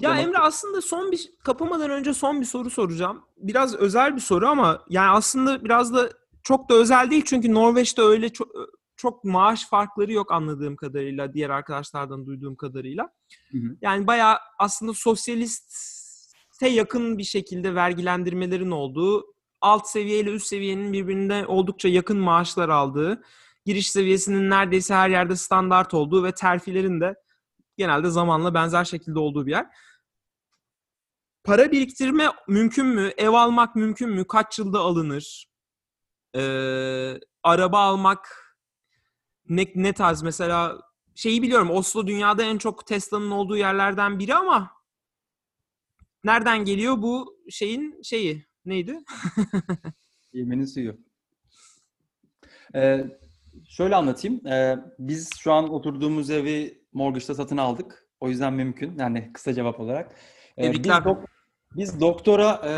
Ya. 0.00 0.16
Emre 0.16 0.38
aslında 0.38 0.82
son 0.82 1.12
bir 1.12 1.30
kapamadan 1.44 1.90
önce 1.90 2.14
son 2.14 2.40
bir 2.40 2.46
soru 2.46 2.70
soracağım. 2.70 3.22
Biraz 3.36 3.74
özel 3.74 4.16
bir 4.16 4.20
soru 4.20 4.48
ama 4.48 4.82
yani 4.88 5.10
aslında 5.10 5.64
biraz 5.64 5.94
da 5.94 6.08
çok 6.42 6.68
da 6.70 6.74
özel 6.74 7.10
değil 7.10 7.22
çünkü 7.26 7.54
Norveç'te 7.54 8.02
öyle 8.02 8.28
çok, 8.28 8.48
çok 9.02 9.24
maaş 9.24 9.68
farkları 9.68 10.12
yok 10.12 10.32
anladığım 10.32 10.76
kadarıyla 10.76 11.34
diğer 11.34 11.50
arkadaşlardan 11.50 12.26
duyduğum 12.26 12.56
kadarıyla. 12.56 13.12
Hı 13.52 13.58
hı. 13.58 13.76
Yani 13.80 14.06
bayağı 14.06 14.38
aslında 14.58 14.94
sosyaliste 14.94 16.68
yakın 16.68 17.18
bir 17.18 17.24
şekilde 17.24 17.74
vergilendirmelerin 17.74 18.70
olduğu, 18.70 19.34
alt 19.60 19.88
seviye 19.88 20.18
ile 20.18 20.30
üst 20.30 20.46
seviyenin 20.46 20.92
birbirine 20.92 21.46
oldukça 21.46 21.88
yakın 21.88 22.18
maaşlar 22.18 22.68
aldığı, 22.68 23.22
giriş 23.66 23.90
seviyesinin 23.90 24.50
neredeyse 24.50 24.94
her 24.94 25.08
yerde 25.08 25.36
standart 25.36 25.94
olduğu 25.94 26.24
ve 26.24 26.32
terfilerin 26.32 27.00
de 27.00 27.14
genelde 27.76 28.10
zamanla 28.10 28.54
benzer 28.54 28.84
şekilde 28.84 29.18
olduğu 29.18 29.46
bir 29.46 29.50
yer. 29.50 29.66
Para 31.44 31.72
biriktirme 31.72 32.28
mümkün 32.48 32.86
mü? 32.86 33.10
Ev 33.16 33.30
almak 33.30 33.76
mümkün 33.76 34.10
mü? 34.10 34.26
Kaç 34.26 34.58
yılda 34.58 34.80
alınır? 34.80 35.46
Ee, 36.36 37.20
araba 37.42 37.80
almak 37.80 38.41
ne, 39.48 39.66
ne 39.74 39.92
tarz? 39.92 40.22
Mesela 40.22 40.80
şeyi 41.14 41.42
biliyorum 41.42 41.70
Oslo 41.70 42.06
dünyada 42.06 42.42
en 42.42 42.58
çok 42.58 42.86
Tesla'nın 42.86 43.30
olduğu 43.30 43.56
yerlerden 43.56 44.18
biri 44.18 44.34
ama 44.34 44.70
nereden 46.24 46.64
geliyor 46.64 47.02
bu 47.02 47.38
şeyin 47.50 48.02
şeyi? 48.02 48.46
Neydi? 48.64 48.98
Yemenin 50.32 50.64
suyu. 50.64 50.96
Ee, 52.74 53.04
şöyle 53.68 53.96
anlatayım. 53.96 54.46
Ee, 54.46 54.78
biz 54.98 55.30
şu 55.38 55.52
an 55.52 55.72
oturduğumuz 55.72 56.30
evi 56.30 56.84
mortgage'da 56.92 57.34
satın 57.34 57.56
aldık. 57.56 58.08
O 58.20 58.28
yüzden 58.28 58.52
mümkün. 58.52 58.98
Yani 58.98 59.30
kısa 59.32 59.54
cevap 59.54 59.80
olarak. 59.80 60.16
Ee, 60.58 60.72
biz, 60.72 60.80
dok- 60.80 61.26
biz 61.76 62.00
doktora 62.00 62.62
e, 62.66 62.72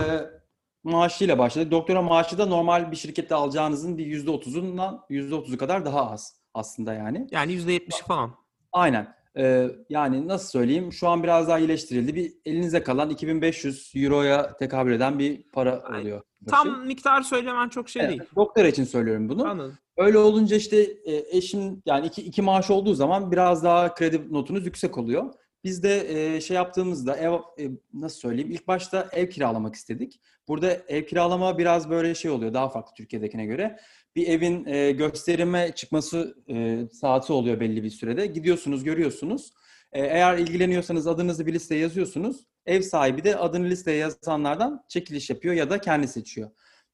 maaşıyla 0.85 1.39
başladık. 1.39 1.71
Doktora 1.71 2.03
maaşı 2.03 2.39
da 2.39 2.47
normal 2.47 2.91
bir 2.91 2.97
şirkette 2.97 3.35
alacağınızın 3.35 3.99
bir 3.99 4.07
%30'undan 4.07 5.07
%30'u 5.11 5.59
kadar 5.59 5.85
daha 5.85 6.11
az 6.11 6.44
aslında 6.55 6.95
yani. 6.95 7.27
Yani 7.31 7.53
%70'i 7.53 8.07
falan. 8.07 8.35
Aynen. 8.73 9.15
Ee, 9.37 9.69
yani 9.89 10.29
nasıl 10.29 10.49
söyleyeyim? 10.49 10.93
Şu 10.93 11.09
an 11.09 11.23
biraz 11.23 11.49
daha 11.49 11.59
iyileştirildi. 11.59 12.15
Bir 12.15 12.33
elinize 12.45 12.83
kalan 12.83 13.11
2500 13.11 13.93
euroya 13.97 14.57
tekabül 14.57 14.93
eden 14.93 15.19
bir 15.19 15.43
para 15.43 15.81
Ay, 15.81 16.01
oluyor. 16.01 16.23
Tam 16.47 16.87
miktar 16.87 17.23
söylemen 17.23 17.69
çok 17.69 17.89
şey 17.89 18.03
Evet, 18.03 18.11
değil. 18.11 18.23
doktora 18.37 18.69
için 18.69 18.85
söylüyorum 18.85 19.29
bunu. 19.29 19.49
Anladım. 19.49 19.79
Öyle 19.97 20.19
olunca 20.19 20.57
işte 20.57 20.77
e, 21.05 21.37
eşim 21.37 21.83
yani 21.87 22.07
iki, 22.07 22.23
iki 22.23 22.43
maaş 22.43 22.71
olduğu 22.71 22.95
zaman 22.95 23.33
biraz 23.33 23.65
daha 23.65 23.95
kredi 23.95 24.33
notunuz 24.33 24.67
yüksek 24.67 24.99
oluyor. 24.99 25.33
Biz 25.65 25.83
de 25.83 26.07
e, 26.37 26.41
şey 26.41 26.55
yaptığımızda 26.55 27.17
ev 27.17 27.33
e, 27.33 27.71
nasıl 27.95 28.19
söyleyeyim 28.19 28.51
ilk 28.51 28.69
başta 28.69 29.09
ev 29.13 29.31
kiralamak 29.31 29.75
istedik. 29.75 30.21
Burada 30.49 30.73
ev 30.89 31.07
kiralama 31.07 31.59
biraz 31.59 31.91
böyle 31.91 32.15
şey 32.15 32.31
oluyor 32.31 32.55
daha 32.55 32.69
farklı 32.69 32.95
Türkiye'dekine 32.95 33.47
göre. 33.47 33.79
Bir 34.17 34.29
evin 34.29 34.65
e, 34.67 34.93
gösterime 34.93 35.73
çıkması 35.75 36.37
e, 36.49 36.87
saati 36.93 37.33
oluyor 37.33 37.61
belli 37.61 37.83
bir 37.83 37.91
sürede. 37.91 38.27
Gidiyorsunuz 38.27 38.85
görüyorsunuz. 38.85 39.53
E, 39.93 40.01
eğer 40.01 40.39
ilgileniyorsanız 40.39 41.07
adınızı 41.07 41.47
bir 41.47 41.55
listeye 41.55 41.81
yazıyorsunuz. 41.81 42.47
Ev 42.67 42.83
sahibi 42.83 43.25
de 43.25 43.37
adını 43.37 43.69
listeye 43.69 43.99
yazanlardan 43.99 44.85
çekiliş 44.89 45.31
yapıyor 45.31 45.55
ya 45.55 45.71
da 45.71 45.79
kendi 45.81 46.09
seçiyor. 46.09 46.51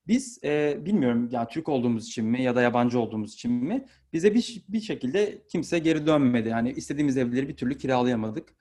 Biz 0.07 0.45
e, 0.45 0.79
bilmiyorum 0.87 1.29
yani 1.33 1.49
Türk 1.51 1.69
olduğumuz 1.69 2.07
için 2.07 2.25
mi 2.25 2.43
ya 2.43 2.57
da 2.57 2.63
yabancı 2.63 3.01
olduğumuz 3.01 3.35
için 3.35 3.53
mi 3.53 3.87
bize 4.13 4.35
bir, 4.35 4.65
bir 4.69 4.81
şekilde 4.81 5.43
kimse 5.49 5.79
geri 5.79 6.07
dönmedi. 6.07 6.49
Yani 6.49 6.73
istediğimiz 6.73 7.17
evleri 7.17 7.49
bir 7.49 7.57
türlü 7.57 7.79
kiralayamadık. 7.79 8.55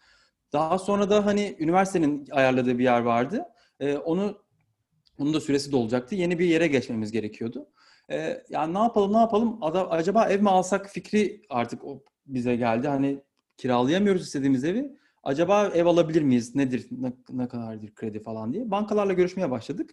Daha 0.53 0.79
sonra 0.79 1.09
da 1.09 1.25
hani 1.25 1.55
üniversitenin 1.59 2.27
ayarladığı 2.31 2.77
bir 2.77 2.83
yer 2.83 3.01
vardı. 3.01 3.45
E, 3.79 3.97
onu 3.97 4.41
onun 5.17 5.33
da 5.33 5.41
süresi 5.41 5.71
dolacaktı. 5.71 6.15
Yeni 6.15 6.39
bir 6.39 6.45
yere 6.45 6.67
geçmemiz 6.67 7.11
gerekiyordu. 7.11 7.69
E, 8.11 8.43
yani 8.49 8.73
ne 8.73 8.79
yapalım 8.79 9.13
ne 9.13 9.17
yapalım 9.17 9.57
Ada- 9.61 9.89
acaba 9.89 10.25
ev 10.25 10.41
mi 10.41 10.49
alsak 10.49 10.89
fikri 10.89 11.41
artık 11.49 11.85
o 11.85 12.03
bize 12.27 12.55
geldi. 12.55 12.87
Hani 12.87 13.21
kiralayamıyoruz 13.57 14.21
istediğimiz 14.21 14.63
evi. 14.63 14.91
Acaba 15.23 15.67
ev 15.67 15.85
alabilir 15.85 16.21
miyiz? 16.21 16.55
Nedir? 16.55 16.87
Ne, 16.91 17.13
ne 17.29 17.47
kadardır 17.47 17.95
kredi 17.95 18.19
falan 18.19 18.53
diye. 18.53 18.71
Bankalarla 18.71 19.13
görüşmeye 19.13 19.51
başladık. 19.51 19.89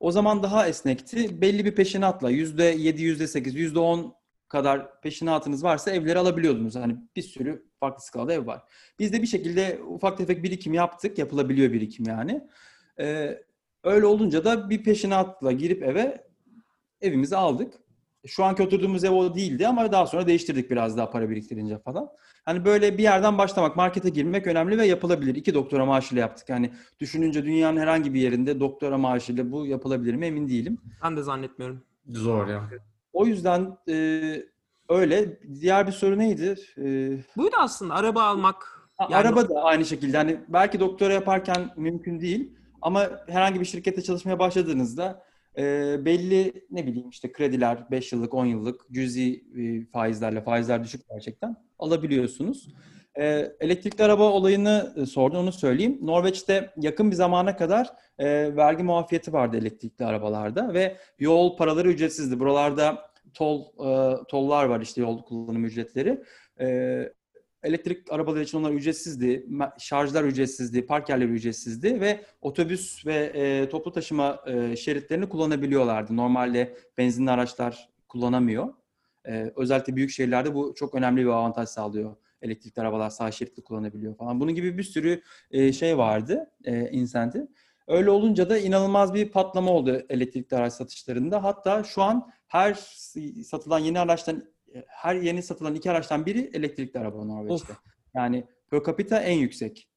O 0.00 0.12
zaman 0.12 0.42
daha 0.42 0.68
esnekti. 0.68 1.40
Belli 1.40 1.64
bir 1.64 1.74
peşinatla 1.74 2.30
%7, 2.30 3.02
%8, 3.02 3.54
%10 3.54 4.12
kadar 4.48 5.00
peşinatınız 5.00 5.64
varsa 5.64 5.90
evleri 5.90 6.18
alabiliyordunuz. 6.18 6.76
Hani 6.76 6.96
bir 7.16 7.22
sürü 7.22 7.66
farklı 7.80 8.04
skalada 8.04 8.32
ev 8.32 8.46
var. 8.46 8.62
Biz 8.98 9.12
de 9.12 9.22
bir 9.22 9.26
şekilde 9.26 9.80
ufak 9.86 10.18
tefek 10.18 10.42
birikim 10.42 10.74
yaptık. 10.74 11.18
Yapılabiliyor 11.18 11.72
birikim 11.72 12.06
yani. 12.08 12.48
Ee, 13.00 13.42
öyle 13.84 14.06
olunca 14.06 14.44
da 14.44 14.70
bir 14.70 14.82
peşinatla 14.82 15.52
girip 15.52 15.82
eve 15.82 16.23
evimizi 17.04 17.36
aldık. 17.36 17.74
Şu 18.26 18.44
anki 18.44 18.62
oturduğumuz 18.62 19.04
ev 19.04 19.10
o 19.10 19.34
değildi 19.34 19.68
ama 19.68 19.92
daha 19.92 20.06
sonra 20.06 20.26
değiştirdik 20.26 20.70
biraz 20.70 20.96
daha 20.96 21.10
para 21.10 21.30
biriktirince 21.30 21.78
falan. 21.78 22.08
Hani 22.44 22.64
böyle 22.64 22.98
bir 22.98 23.02
yerden 23.02 23.38
başlamak, 23.38 23.76
markete 23.76 24.08
girmek 24.10 24.46
önemli 24.46 24.78
ve 24.78 24.86
yapılabilir. 24.86 25.34
İki 25.34 25.54
doktora 25.54 25.84
maaşıyla 25.86 26.20
yaptık. 26.20 26.48
Yani 26.48 26.70
düşününce 27.00 27.44
dünyanın 27.44 27.80
herhangi 27.80 28.14
bir 28.14 28.20
yerinde 28.20 28.60
doktora 28.60 28.98
maaşıyla 28.98 29.52
bu 29.52 29.66
yapılabilir 29.66 30.14
mi 30.14 30.26
emin 30.26 30.48
değilim. 30.48 30.78
Ben 31.02 31.16
de 31.16 31.22
zannetmiyorum. 31.22 31.82
Zor 32.08 32.48
ya. 32.48 32.70
O 33.12 33.26
yüzden 33.26 33.76
e, 33.88 33.94
öyle. 34.88 35.38
Diğer 35.60 35.86
bir 35.86 35.92
soru 35.92 36.18
neydi? 36.18 36.54
E, 36.78 36.82
Buydu 37.36 37.56
aslında 37.58 37.94
araba 37.94 38.22
almak. 38.22 38.80
Yani- 39.00 39.16
Araba 39.16 39.48
da 39.48 39.62
aynı 39.62 39.84
şekilde. 39.84 40.16
Hani 40.16 40.40
belki 40.48 40.80
doktora 40.80 41.12
yaparken 41.12 41.70
mümkün 41.76 42.20
değil. 42.20 42.52
Ama 42.82 43.10
herhangi 43.28 43.60
bir 43.60 43.64
şirkette 43.64 44.02
çalışmaya 44.02 44.38
başladığınızda 44.38 45.22
e, 45.58 45.96
belli 46.04 46.66
ne 46.70 46.86
bileyim 46.86 47.08
işte 47.08 47.32
krediler 47.32 47.90
5 47.90 48.12
yıllık 48.12 48.34
10 48.34 48.46
yıllık 48.46 48.80
cüzi 48.92 49.44
e, 49.58 49.86
faizlerle 49.86 50.40
faizler 50.40 50.84
düşük 50.84 51.08
gerçekten 51.08 51.56
alabiliyorsunuz. 51.78 52.68
E, 53.18 53.52
elektrikli 53.60 54.02
araba 54.02 54.30
olayını 54.30 54.94
e, 54.96 55.06
sordun 55.06 55.38
onu 55.38 55.52
söyleyeyim. 55.52 55.98
Norveç'te 56.02 56.70
yakın 56.76 57.10
bir 57.10 57.16
zamana 57.16 57.56
kadar 57.56 57.90
e, 58.18 58.56
vergi 58.56 58.82
muafiyeti 58.82 59.32
vardı 59.32 59.56
elektrikli 59.56 60.04
arabalarda 60.04 60.74
ve 60.74 60.96
yol 61.18 61.56
paraları 61.56 61.90
ücretsizdi. 61.90 62.40
Buralarda 62.40 63.10
tol 63.34 63.62
e, 63.62 64.16
tollar 64.28 64.64
var 64.64 64.80
işte 64.80 65.00
yol 65.00 65.22
kullanım 65.22 65.64
ücretleri. 65.64 66.22
E, 66.60 66.66
elektrik 67.64 68.12
arabalar 68.12 68.40
için 68.40 68.58
onlar 68.58 68.70
ücretsizdi, 68.70 69.46
şarjlar 69.78 70.24
ücretsizdi, 70.24 70.86
park 70.86 71.08
yerleri 71.08 71.30
ücretsizdi 71.30 72.00
ve 72.00 72.20
otobüs 72.42 73.06
ve 73.06 73.14
e, 73.14 73.68
toplu 73.68 73.92
taşıma 73.92 74.40
e, 74.46 74.76
şeritlerini 74.76 75.28
kullanabiliyorlardı. 75.28 76.16
Normalde 76.16 76.76
benzinli 76.98 77.30
araçlar 77.30 77.88
kullanamıyor. 78.08 78.74
E, 79.26 79.52
özellikle 79.56 79.96
büyük 79.96 80.10
şehirlerde 80.10 80.54
bu 80.54 80.74
çok 80.76 80.94
önemli 80.94 81.20
bir 81.20 81.30
avantaj 81.30 81.68
sağlıyor. 81.68 82.16
Elektrikli 82.42 82.80
arabalar 82.80 83.10
sağ 83.10 83.30
şeritli 83.30 83.62
kullanabiliyor 83.62 84.16
falan. 84.16 84.40
Bunun 84.40 84.54
gibi 84.54 84.78
bir 84.78 84.82
sürü 84.82 85.22
e, 85.50 85.72
şey 85.72 85.98
vardı, 85.98 86.50
e, 86.64 86.90
insentif. 86.90 87.42
Öyle 87.86 88.10
olunca 88.10 88.50
da 88.50 88.58
inanılmaz 88.58 89.14
bir 89.14 89.30
patlama 89.30 89.70
oldu 89.70 90.02
elektrikli 90.08 90.54
araç 90.54 90.72
satışlarında. 90.72 91.44
Hatta 91.44 91.84
şu 91.84 92.02
an 92.02 92.30
her 92.46 92.74
satılan 93.44 93.78
yeni 93.78 94.00
araçtan 94.00 94.53
her 94.86 95.14
yeni 95.14 95.42
satılan 95.42 95.74
iki 95.74 95.90
araçtan 95.90 96.26
biri 96.26 96.50
elektrikli 96.54 96.98
araba 96.98 97.24
Norveç'te. 97.24 97.72
Of. 97.72 97.78
Yani 98.14 98.44
per 98.70 98.82
capita 98.86 99.20
en 99.20 99.38
yüksek. 99.38 99.88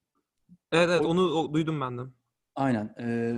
Evet 0.72 0.90
evet 0.90 1.02
O- 1.02 1.08
onu 1.08 1.22
o- 1.22 1.54
duydum 1.54 1.82
ben 1.82 1.98
de. 1.98 2.02
Aynen. 2.56 2.96
Ee, 3.00 3.36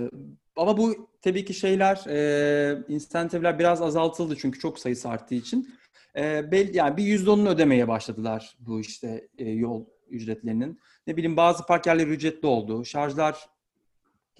ama 0.56 0.76
bu 0.76 1.10
tabii 1.22 1.44
ki 1.44 1.54
şeyler, 1.54 2.04
e, 2.08 2.84
insentifler 2.88 3.58
biraz 3.58 3.82
azaltıldı 3.82 4.36
çünkü 4.36 4.58
çok 4.58 4.78
sayısı 4.78 5.08
arttığı 5.08 5.34
için. 5.34 5.74
E, 6.16 6.52
bel, 6.52 6.74
yani 6.74 6.96
bir 6.96 7.02
yüzde 7.04 7.30
onunu 7.30 7.48
ödemeye 7.48 7.88
başladılar 7.88 8.56
bu 8.60 8.80
işte 8.80 9.28
e, 9.38 9.50
yol 9.50 9.84
ücretlerinin. 10.08 10.80
Ne 11.06 11.16
bileyim 11.16 11.36
bazı 11.36 11.66
park 11.66 11.86
yerleri 11.86 12.10
ücretli 12.10 12.46
oldu. 12.46 12.84
Şarjlar 12.84 13.48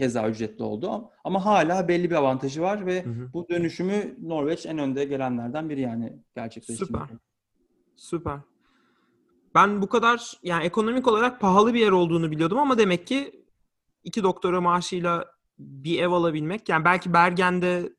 keza 0.00 0.28
ücretli 0.28 0.62
oldu. 0.62 1.10
Ama 1.24 1.44
hala 1.44 1.88
belli 1.88 2.10
bir 2.10 2.14
avantajı 2.14 2.62
var 2.62 2.86
ve 2.86 3.04
Hı 3.04 3.10
hı. 3.10 3.32
bu 3.32 3.48
dönüşümü 3.48 4.16
Norveç 4.22 4.66
en 4.66 4.78
önde 4.78 5.04
gelenlerden 5.04 5.70
biri 5.70 5.80
yani 5.80 6.22
gerçekleştirdi. 6.34 6.86
Süper. 6.86 7.08
Süper. 7.96 8.38
Ben 9.54 9.82
bu 9.82 9.88
kadar 9.88 10.38
yani 10.42 10.64
ekonomik 10.64 11.08
olarak 11.08 11.40
pahalı 11.40 11.74
bir 11.74 11.80
yer 11.80 11.90
olduğunu 11.90 12.30
biliyordum 12.30 12.58
ama 12.58 12.78
demek 12.78 13.06
ki 13.06 13.44
iki 14.04 14.22
doktora 14.22 14.60
maaşıyla 14.60 15.26
bir 15.58 15.98
ev 16.02 16.10
alabilmek 16.10 16.68
yani 16.68 16.84
belki 16.84 17.12
Bergen'de 17.12 17.92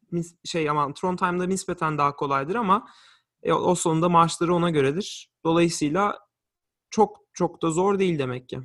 şey 0.43 0.69
aman 0.69 0.93
Trondheim'da 0.93 1.45
nispeten 1.45 1.97
daha 1.97 2.15
kolaydır 2.15 2.55
ama 2.55 2.87
e, 3.43 3.53
Oslo'nun 3.53 4.01
da 4.01 4.09
maaşları 4.09 4.55
ona 4.55 4.69
göredir. 4.69 5.31
Dolayısıyla 5.45 6.19
çok 6.89 7.17
çok 7.33 7.61
da 7.61 7.71
zor 7.71 7.99
değil 7.99 8.19
demek 8.19 8.49
ki. 8.49 8.59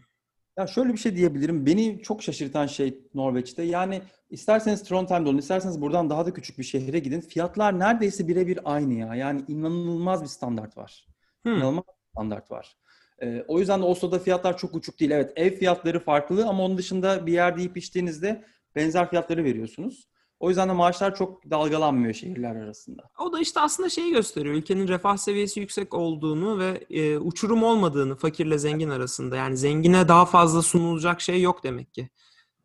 Ya 0.59 0.67
şöyle 0.67 0.93
bir 0.93 0.99
şey 0.99 1.17
diyebilirim. 1.17 1.67
Beni 1.67 2.03
çok 2.03 2.23
şaşırtan 2.23 2.67
şey 2.67 2.99
Norveç'te. 3.15 3.63
Yani 3.63 4.03
isterseniz 4.31 4.83
Trondheim'de 4.83 5.29
olun, 5.29 5.39
isterseniz 5.39 5.81
buradan 5.81 6.11
daha 6.11 6.27
da 6.27 6.33
küçük 6.33 6.59
bir 6.59 6.65
şehre 6.65 6.99
gidin. 6.99 7.21
Fiyatlar 7.21 7.79
neredeyse 7.79 8.29
birebir 8.29 8.59
aynı 8.65 8.95
ya. 8.95 9.15
Yani 9.15 9.45
inanılmaz 9.49 10.23
bir 10.23 10.29
standart 10.29 10.77
var. 10.77 11.07
Hmm. 11.43 11.53
İnanılmaz 11.53 11.85
bir 11.85 12.11
standart 12.11 12.51
var. 12.51 12.77
Ee, 13.23 13.45
o 13.49 13.59
yüzden 13.59 13.81
de 13.83 13.85
Oslo'da 13.85 14.19
fiyatlar 14.19 14.59
çok 14.59 14.75
uçuk 14.75 15.01
değil. 15.01 15.11
Evet 15.11 15.33
ev 15.37 15.51
fiyatları 15.51 16.01
farklı 16.01 16.47
ama 16.47 16.65
onun 16.65 16.79
dışında 16.79 17.27
bir 17.27 17.33
yerde 17.33 17.61
yiyip 17.61 17.77
içtiğinizde 17.77 18.45
benzer 18.77 19.11
fiyatları 19.11 19.45
veriyorsunuz. 19.45 20.09
O 20.41 20.49
yüzden 20.49 20.69
de 20.69 20.73
maaşlar 20.73 21.15
çok 21.15 21.51
dalgalanmıyor 21.51 22.15
şehirler 22.15 22.57
arasında. 22.57 23.03
O 23.19 23.33
da 23.33 23.41
işte 23.41 23.61
aslında 23.61 23.89
şeyi 23.89 24.13
gösteriyor. 24.13 24.55
Ülkenin 24.55 24.89
refah 24.89 25.17
seviyesi 25.17 25.61
yüksek 25.61 25.95
olduğunu 25.95 26.59
ve 26.59 26.87
e, 26.91 27.19
uçurum 27.19 27.63
olmadığını 27.63 28.17
fakirle 28.17 28.59
zengin 28.59 28.91
arasında. 28.91 29.37
Yani 29.37 29.57
zengine 29.57 30.09
daha 30.09 30.27
fazla 30.27 30.63
sunulacak 30.63 31.21
şey 31.21 31.43
yok 31.43 31.65
demek 31.65 31.95
ki. 31.95 32.11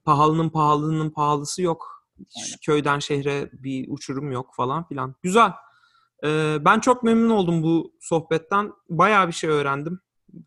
Pahalının 0.05 0.49
pahalının 0.49 1.09
pahalısı 1.09 1.61
yok. 1.61 2.05
Hiç 2.19 2.43
Aynen. 2.43 2.57
Köyden 2.65 2.99
şehre 2.99 3.49
bir 3.53 3.85
uçurum 3.89 4.31
yok 4.31 4.55
falan 4.55 4.87
filan. 4.87 5.15
Güzel. 5.21 5.51
E, 6.23 6.57
ben 6.65 6.79
çok 6.79 7.03
memnun 7.03 7.29
oldum 7.29 7.63
bu 7.63 7.93
sohbetten. 7.99 8.73
Bayağı 8.89 9.27
bir 9.27 9.33
şey 9.33 9.49
öğrendim. 9.49 9.99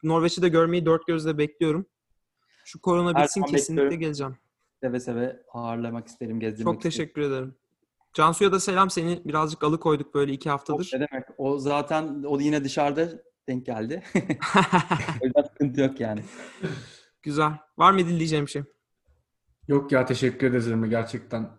Norveç'i 0.02 0.42
de 0.42 0.48
görmeyi 0.48 0.87
dört 0.87 1.06
gözle 1.06 1.38
bekliyorum. 1.38 1.87
Şu 2.64 2.80
korona 2.80 3.22
bitsin 3.22 3.42
kesinlikle 3.42 3.82
bekliyorum. 3.82 4.00
geleceğim. 4.00 4.37
Seve 4.85 5.01
seve 5.01 5.42
ağırlamak 5.53 6.09
isterim, 6.09 6.40
gezdirmek 6.40 6.75
Çok 6.75 6.85
isterim. 6.85 6.90
teşekkür 6.90 7.23
ederim. 7.23 7.55
Cansu'ya 8.12 8.53
da 8.53 8.61
selam. 8.61 8.90
Seni 8.90 9.23
birazcık 9.25 9.64
alıkoyduk 9.64 10.14
böyle 10.14 10.33
iki 10.33 10.51
haftadır. 10.51 10.90
Ne 10.94 11.07
demek? 11.11 11.25
O 11.38 11.59
zaten 11.59 12.23
o 12.27 12.40
yine 12.40 12.64
dışarıda 12.64 13.09
denk 13.49 13.66
geldi. 13.66 14.03
o 15.23 15.25
yüzden 15.27 15.42
sıkıntı 15.42 15.81
yok 15.81 16.01
yani. 16.01 16.20
Güzel. 17.23 17.53
Var 17.79 17.92
mı 17.92 17.99
diyeceğim 17.99 18.47
bir 18.47 18.51
şey? 18.51 18.62
Yok 19.68 19.92
ya 19.92 20.05
teşekkür 20.05 20.47
ederiz 20.47 20.68
Emre 20.68 20.88
gerçekten. 20.88 21.51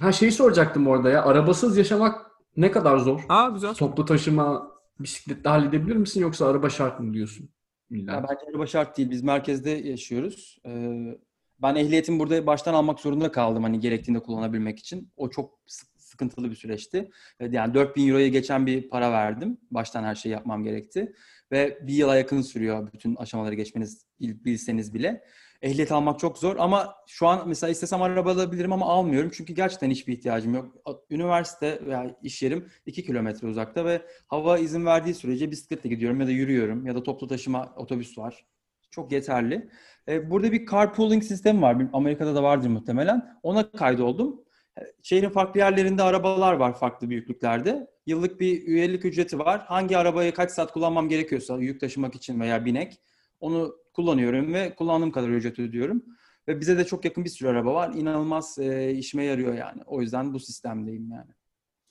Ha 0.00 0.12
şeyi 0.12 0.32
soracaktım 0.32 0.86
orada 0.86 1.10
ya. 1.10 1.24
Arabasız 1.24 1.76
yaşamak 1.76 2.26
ne 2.56 2.70
kadar 2.70 2.98
zor? 2.98 3.20
Aa 3.28 3.48
güzel. 3.48 3.74
Toplu 3.74 4.04
taşıma 4.04 4.70
bisikletle 5.00 5.50
halledebilir 5.50 5.96
misin 5.96 6.20
yoksa 6.20 6.46
araba 6.46 6.70
şart 6.70 7.00
mı 7.00 7.14
diyorsun? 7.14 7.48
İlla. 7.90 8.12
Ya 8.12 8.22
bence 8.22 8.40
araba 8.50 8.66
şart 8.66 8.98
değil. 8.98 9.10
Biz 9.10 9.22
merkezde 9.22 9.70
yaşıyoruz. 9.70 10.58
Ee, 10.66 11.18
ben 11.62 11.74
ehliyetimi 11.74 12.18
burada 12.18 12.46
baştan 12.46 12.74
almak 12.74 13.00
zorunda 13.00 13.32
kaldım 13.32 13.62
hani 13.62 13.80
gerektiğinde 13.80 14.20
kullanabilmek 14.20 14.78
için. 14.78 15.12
O 15.16 15.30
çok 15.30 15.58
sık- 15.66 15.88
sıkıntılı 16.00 16.50
bir 16.50 16.56
süreçti. 16.56 17.10
Yani 17.40 17.74
4000 17.74 18.08
euroya 18.08 18.28
geçen 18.28 18.66
bir 18.66 18.88
para 18.88 19.12
verdim. 19.12 19.58
Baştan 19.70 20.04
her 20.04 20.14
şeyi 20.14 20.32
yapmam 20.32 20.64
gerekti. 20.64 21.12
Ve 21.52 21.78
bir 21.82 21.92
yıla 21.92 22.16
yakın 22.16 22.42
sürüyor 22.42 22.92
bütün 22.92 23.14
aşamaları 23.16 23.54
geçmeniz 23.54 24.06
bil- 24.20 24.44
bilseniz 24.44 24.94
bile. 24.94 25.22
Ehliyet 25.62 25.92
almak 25.92 26.18
çok 26.18 26.38
zor 26.38 26.56
ama 26.58 26.94
şu 27.06 27.26
an 27.26 27.48
mesela 27.48 27.70
istesem 27.70 28.02
araba 28.02 28.32
alabilirim 28.32 28.72
ama 28.72 28.86
almıyorum. 28.86 29.30
Çünkü 29.34 29.52
gerçekten 29.52 29.90
hiçbir 29.90 30.12
ihtiyacım 30.12 30.54
yok. 30.54 30.74
Üniversite 31.10 31.86
veya 31.86 32.16
iş 32.22 32.42
yerim 32.42 32.68
2 32.86 33.04
kilometre 33.06 33.46
uzakta 33.48 33.84
ve 33.84 34.02
hava 34.26 34.58
izin 34.58 34.86
verdiği 34.86 35.14
sürece 35.14 35.50
bisikletle 35.50 35.88
gidiyorum 35.90 36.20
ya 36.20 36.26
da 36.26 36.30
yürüyorum 36.30 36.86
ya 36.86 36.94
da 36.94 37.02
toplu 37.02 37.26
taşıma 37.28 37.72
otobüs 37.76 38.18
var. 38.18 38.46
Çok 38.90 39.12
yeterli. 39.12 39.70
E, 40.08 40.30
Burada 40.30 40.52
bir 40.52 40.66
carpooling 40.66 41.24
sistemi 41.24 41.62
var. 41.62 41.76
Amerika'da 41.92 42.34
da 42.34 42.42
vardır 42.42 42.68
muhtemelen. 42.68 43.38
Ona 43.42 43.70
kaydoldum. 43.70 44.44
E, 44.78 44.82
Şehrin 45.02 45.28
farklı 45.30 45.60
yerlerinde 45.60 46.02
arabalar 46.02 46.52
var 46.52 46.78
farklı 46.78 47.10
büyüklüklerde. 47.10 47.90
Yıllık 48.06 48.40
bir 48.40 48.66
üyelik 48.66 49.04
ücreti 49.04 49.38
var. 49.38 49.60
Hangi 49.66 49.98
arabayı 49.98 50.34
kaç 50.34 50.50
saat 50.50 50.72
kullanmam 50.72 51.08
gerekiyorsa 51.08 51.56
yük 51.58 51.80
taşımak 51.80 52.14
için 52.14 52.40
veya 52.40 52.64
binek 52.64 53.00
onu 53.40 53.76
kullanıyorum 53.94 54.54
ve 54.54 54.74
kullandığım 54.74 55.10
kadar 55.12 55.28
ücret 55.28 55.58
ödüyorum. 55.58 56.04
Ve 56.48 56.60
bize 56.60 56.78
de 56.78 56.84
çok 56.84 57.04
yakın 57.04 57.24
bir 57.24 57.30
sürü 57.30 57.48
araba 57.48 57.74
var. 57.74 57.94
İnanılmaz 57.94 58.58
e, 58.58 58.90
işime 58.94 59.24
yarıyor 59.24 59.54
yani. 59.54 59.82
O 59.86 60.00
yüzden 60.00 60.34
bu 60.34 60.40
sistemdeyim 60.40 61.10
yani. 61.10 61.30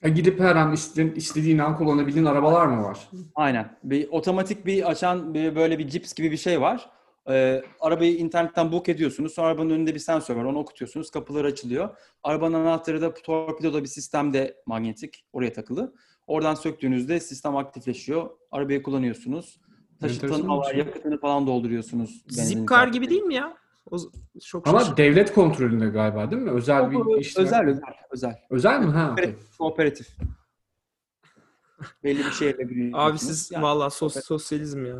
Gidip 0.02 0.40
her 0.40 0.56
an 0.56 0.72
iste- 0.72 1.14
istediğin 1.14 1.58
an 1.58 1.76
kullanabildiğin 1.76 2.26
arabalar 2.26 2.66
mı 2.66 2.84
var? 2.84 3.08
Aynen. 3.34 3.78
Bir 3.84 4.08
otomatik 4.08 4.66
bir 4.66 4.90
açan 4.90 5.34
bir, 5.34 5.56
böyle 5.56 5.78
bir 5.78 5.88
cips 5.88 6.14
gibi 6.14 6.30
bir 6.32 6.36
şey 6.36 6.60
var. 6.60 6.90
Ee, 7.30 7.62
arabayı 7.80 8.16
internetten 8.16 8.72
book 8.72 8.88
ediyorsunuz. 8.88 9.32
Sonra 9.34 9.48
arabanın 9.48 9.70
önünde 9.70 9.94
bir 9.94 9.98
sensör 10.00 10.36
var. 10.36 10.44
Onu 10.44 10.58
okutuyorsunuz. 10.58 11.10
Kapılar 11.10 11.44
açılıyor. 11.44 11.88
Arabanın 12.22 12.54
anahtarı 12.54 13.00
da 13.02 13.14
torpidoda 13.14 13.82
bir 13.82 13.88
sistemde 13.88 14.56
manyetik. 14.66 15.24
Oraya 15.32 15.52
takılı. 15.52 15.94
Oradan 16.26 16.54
söktüğünüzde 16.54 17.20
sistem 17.20 17.56
aktifleşiyor. 17.56 18.30
Arabayı 18.50 18.82
kullanıyorsunuz. 18.82 19.60
Taşıtın 20.00 20.26
Enteresan 20.28 20.60
bir 20.60 20.66
şey. 20.66 20.78
yakıtını 20.78 21.20
falan 21.20 21.46
dolduruyorsunuz. 21.46 22.22
Zipcar 22.28 22.88
gibi 22.88 23.10
değil 23.10 23.22
mi 23.22 23.34
ya? 23.34 23.56
O 23.90 23.98
çok 24.44 24.68
Ama 24.68 24.78
şaşırdım. 24.78 24.96
devlet 24.96 25.34
kontrolünde 25.34 25.86
galiba 25.88 26.30
değil 26.30 26.42
mi? 26.42 26.50
Özel 26.50 26.90
bir 26.90 27.20
işlem. 27.20 27.46
Özel, 27.46 27.66
özel, 27.68 27.82
özel. 28.10 28.38
Özel 28.50 28.80
mi? 28.80 28.90
Ha. 28.92 29.06
Kooperatif. 29.06 29.58
kooperatif. 29.58 30.16
Belli 32.04 32.18
bir 32.18 32.30
şehirle 32.30 32.62
Abi 32.62 32.68
büyüyorsunuz. 32.68 33.20
siz 33.20 33.50
Yani 33.50 33.62
valla 33.62 33.90
sos, 33.90 34.16
sosyalizm 34.24 34.86
ya. 34.86 34.96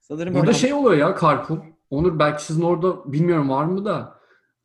sanırım 0.00 0.34
Burada 0.34 0.52
şey 0.52 0.74
oluyor 0.74 0.96
ya 0.96 1.16
carpool. 1.20 1.58
Onur 1.90 2.18
belki 2.18 2.44
sizin 2.44 2.62
orada 2.62 3.12
bilmiyorum 3.12 3.50
var 3.50 3.64
mı 3.64 3.84
da 3.84 4.18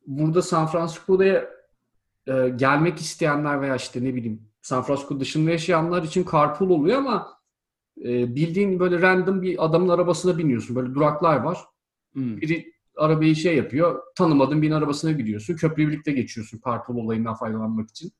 burada 0.06 0.42
San 0.42 0.66
Francisco'da 0.66 1.24
e, 1.24 2.48
gelmek 2.56 2.98
isteyenler 2.98 3.60
veya 3.60 3.76
işte 3.76 4.04
ne 4.04 4.14
bileyim 4.14 4.42
San 4.62 4.82
Francisco 4.82 5.20
dışında 5.20 5.50
yaşayanlar 5.50 6.02
için 6.02 6.26
carpool 6.32 6.70
oluyor 6.70 6.98
ama 6.98 7.38
e, 8.00 8.34
bildiğin 8.34 8.80
böyle 8.80 9.02
random 9.02 9.42
bir 9.42 9.64
adamın 9.64 9.88
arabasına 9.88 10.38
biniyorsun. 10.38 10.76
Böyle 10.76 10.94
duraklar 10.94 11.36
var. 11.36 11.58
Hmm. 12.12 12.40
Biri 12.40 12.72
arabayı 12.98 13.36
şey 13.36 13.56
yapıyor. 13.56 14.02
Tanımadığın 14.16 14.62
birinin 14.62 14.74
arabasına 14.74 15.12
gidiyorsun. 15.12 15.56
Köprüyü 15.56 15.88
birlikte 15.88 16.12
geçiyorsun 16.12 16.60
carpool 16.66 16.96
olayından 16.96 17.34
faydalanmak 17.34 17.90
için. 17.90 18.12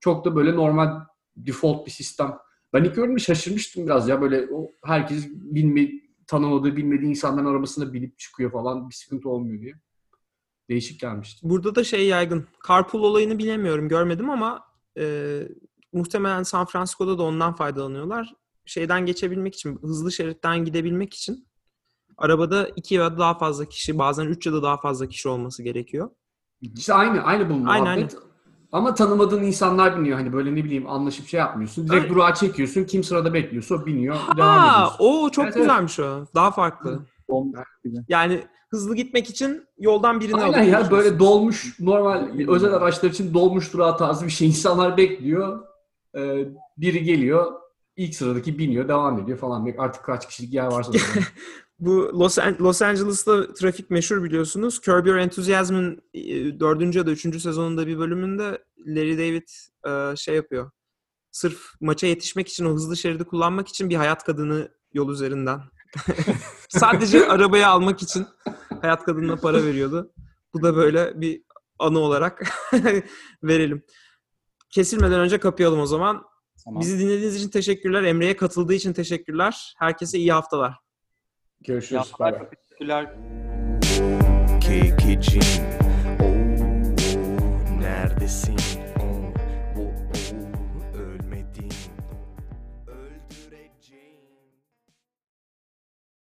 Çok 0.00 0.24
da 0.24 0.36
böyle 0.36 0.56
normal 0.56 1.00
default 1.36 1.86
bir 1.86 1.90
sistem. 1.90 2.38
Ben 2.72 2.84
ilk 2.84 2.94
gördüğümde 2.94 3.20
şaşırmıştım 3.20 3.86
biraz 3.86 4.08
ya. 4.08 4.22
Böyle 4.22 4.46
o 4.52 4.70
herkes 4.84 5.28
bilme, 5.28 5.90
tanımadığı, 6.26 6.76
bilmediği 6.76 7.10
insanların 7.10 7.46
arabasına 7.46 7.92
binip 7.92 8.18
çıkıyor 8.18 8.52
falan. 8.52 8.88
Bir 8.88 8.94
sıkıntı 8.94 9.28
olmuyor 9.28 9.60
diye. 9.60 9.74
Değişik 10.68 11.00
gelmişti. 11.00 11.48
Burada 11.48 11.74
da 11.74 11.84
şey 11.84 12.06
yaygın. 12.06 12.46
Carpool 12.68 13.02
olayını 13.02 13.38
bilemiyorum, 13.38 13.88
görmedim 13.88 14.30
ama 14.30 14.64
e, 14.98 15.38
muhtemelen 15.92 16.42
San 16.42 16.66
Francisco'da 16.66 17.18
da 17.18 17.22
ondan 17.22 17.54
faydalanıyorlar. 17.54 18.34
Şeyden 18.64 19.06
geçebilmek 19.06 19.54
için, 19.54 19.78
hızlı 19.82 20.12
şeritten 20.12 20.64
gidebilmek 20.64 21.14
için 21.14 21.46
arabada 22.18 22.68
iki 22.76 22.94
ya 22.94 23.12
da 23.12 23.18
daha 23.18 23.38
fazla 23.38 23.64
kişi, 23.64 23.98
bazen 23.98 24.26
üç 24.26 24.46
ya 24.46 24.52
da 24.52 24.62
daha 24.62 24.76
fazla 24.76 25.08
kişi 25.08 25.28
olması 25.28 25.62
gerekiyor. 25.62 26.10
İşte 26.60 26.94
aynı, 26.94 27.22
aynı 27.22 27.50
bu 27.50 27.54
muhabbet. 27.54 27.86
Aynen, 27.88 28.08
Ama 28.72 28.94
tanımadığın 28.94 29.42
insanlar 29.42 29.98
biniyor. 30.00 30.18
Hani 30.18 30.32
böyle 30.32 30.54
ne 30.54 30.64
bileyim 30.64 30.86
anlaşıp 30.90 31.28
şey 31.28 31.40
yapmıyorsun. 31.40 31.88
Direkt 31.88 32.02
Aynen. 32.02 32.14
durağa 32.14 32.34
çekiyorsun. 32.34 32.84
Kim 32.84 33.04
sırada 33.04 33.34
bekliyorsa 33.34 33.74
o 33.74 33.86
biniyor. 33.86 34.16
devam 34.36 34.58
Ha, 34.58 34.76
ediyorsun. 34.76 34.96
o 34.98 35.30
çok 35.30 35.44
Evet, 35.44 35.56
evet. 35.56 35.66
güzelmiş 35.66 35.98
o. 36.00 36.26
Daha 36.34 36.50
farklı. 36.50 37.06
Yani 38.08 38.44
hızlı 38.70 38.96
gitmek 38.96 39.30
için 39.30 39.66
yoldan 39.78 40.20
birini 40.20 40.42
Aynen 40.42 40.58
alıp 40.58 40.68
ya 40.68 40.90
böyle 40.90 41.18
dolmuş 41.18 41.80
normal 41.80 42.28
özel 42.48 42.72
araçlar 42.74 43.10
için 43.10 43.34
dolmuş 43.34 43.72
durağı 43.72 43.96
tarzı 43.96 44.26
bir 44.26 44.30
şey. 44.30 44.48
İnsanlar 44.48 44.96
bekliyor. 44.96 45.60
Ee, 46.16 46.48
biri 46.76 47.02
geliyor. 47.04 47.52
ilk 47.96 48.14
sıradaki 48.14 48.58
biniyor. 48.58 48.88
Devam 48.88 49.18
ediyor 49.18 49.38
falan. 49.38 49.74
Artık 49.78 50.04
kaç 50.04 50.28
kişilik 50.28 50.54
yer 50.54 50.66
varsa. 50.66 50.92
Bu 51.82 52.18
Los, 52.18 52.38
An- 52.38 52.56
Los 52.60 52.82
Angeles'ta 52.82 53.54
trafik 53.54 53.90
meşhur 53.90 54.22
biliyorsunuz. 54.22 54.80
Curb 54.80 55.06
Your 55.06 55.16
Enthusiasm'ın 55.16 56.02
e, 56.14 56.20
dördüncü 56.60 56.98
ya 56.98 57.06
da 57.06 57.10
üçüncü 57.10 57.40
sezonunda 57.40 57.86
bir 57.86 57.98
bölümünde 57.98 58.64
Larry 58.86 59.18
David 59.18 59.48
e, 59.88 60.16
şey 60.16 60.34
yapıyor. 60.34 60.70
Sırf 61.30 61.60
maça 61.80 62.06
yetişmek 62.06 62.48
için 62.48 62.64
o 62.64 62.74
hızlı 62.74 62.96
şeridi 62.96 63.24
kullanmak 63.24 63.68
için 63.68 63.90
bir 63.90 63.94
hayat 63.96 64.24
kadını 64.24 64.68
yol 64.92 65.10
üzerinden. 65.12 65.60
Sadece 66.68 67.28
arabayı 67.28 67.68
almak 67.68 68.02
için 68.02 68.26
hayat 68.80 69.04
kadınına 69.04 69.36
para 69.36 69.64
veriyordu. 69.64 70.12
Bu 70.54 70.62
da 70.62 70.76
böyle 70.76 71.20
bir 71.20 71.42
anı 71.78 71.98
olarak 71.98 72.48
verelim. 73.42 73.82
Kesilmeden 74.70 75.20
önce 75.20 75.38
kapayalım 75.38 75.80
o 75.80 75.86
zaman. 75.86 76.22
Tamam. 76.64 76.80
Bizi 76.80 76.98
dinlediğiniz 76.98 77.36
için 77.36 77.48
teşekkürler. 77.48 78.02
Emre'ye 78.02 78.36
katıldığı 78.36 78.74
için 78.74 78.92
teşekkürler. 78.92 79.74
Herkese 79.78 80.18
iyi 80.18 80.32
haftalar. 80.32 80.82
Görüşürüz. 81.64 82.12
Ya, 82.20 82.48
teşekkürler. 82.48 83.06
Kekicim, 84.60 85.42
oh, 86.20 87.80
neredesin? 87.80 88.56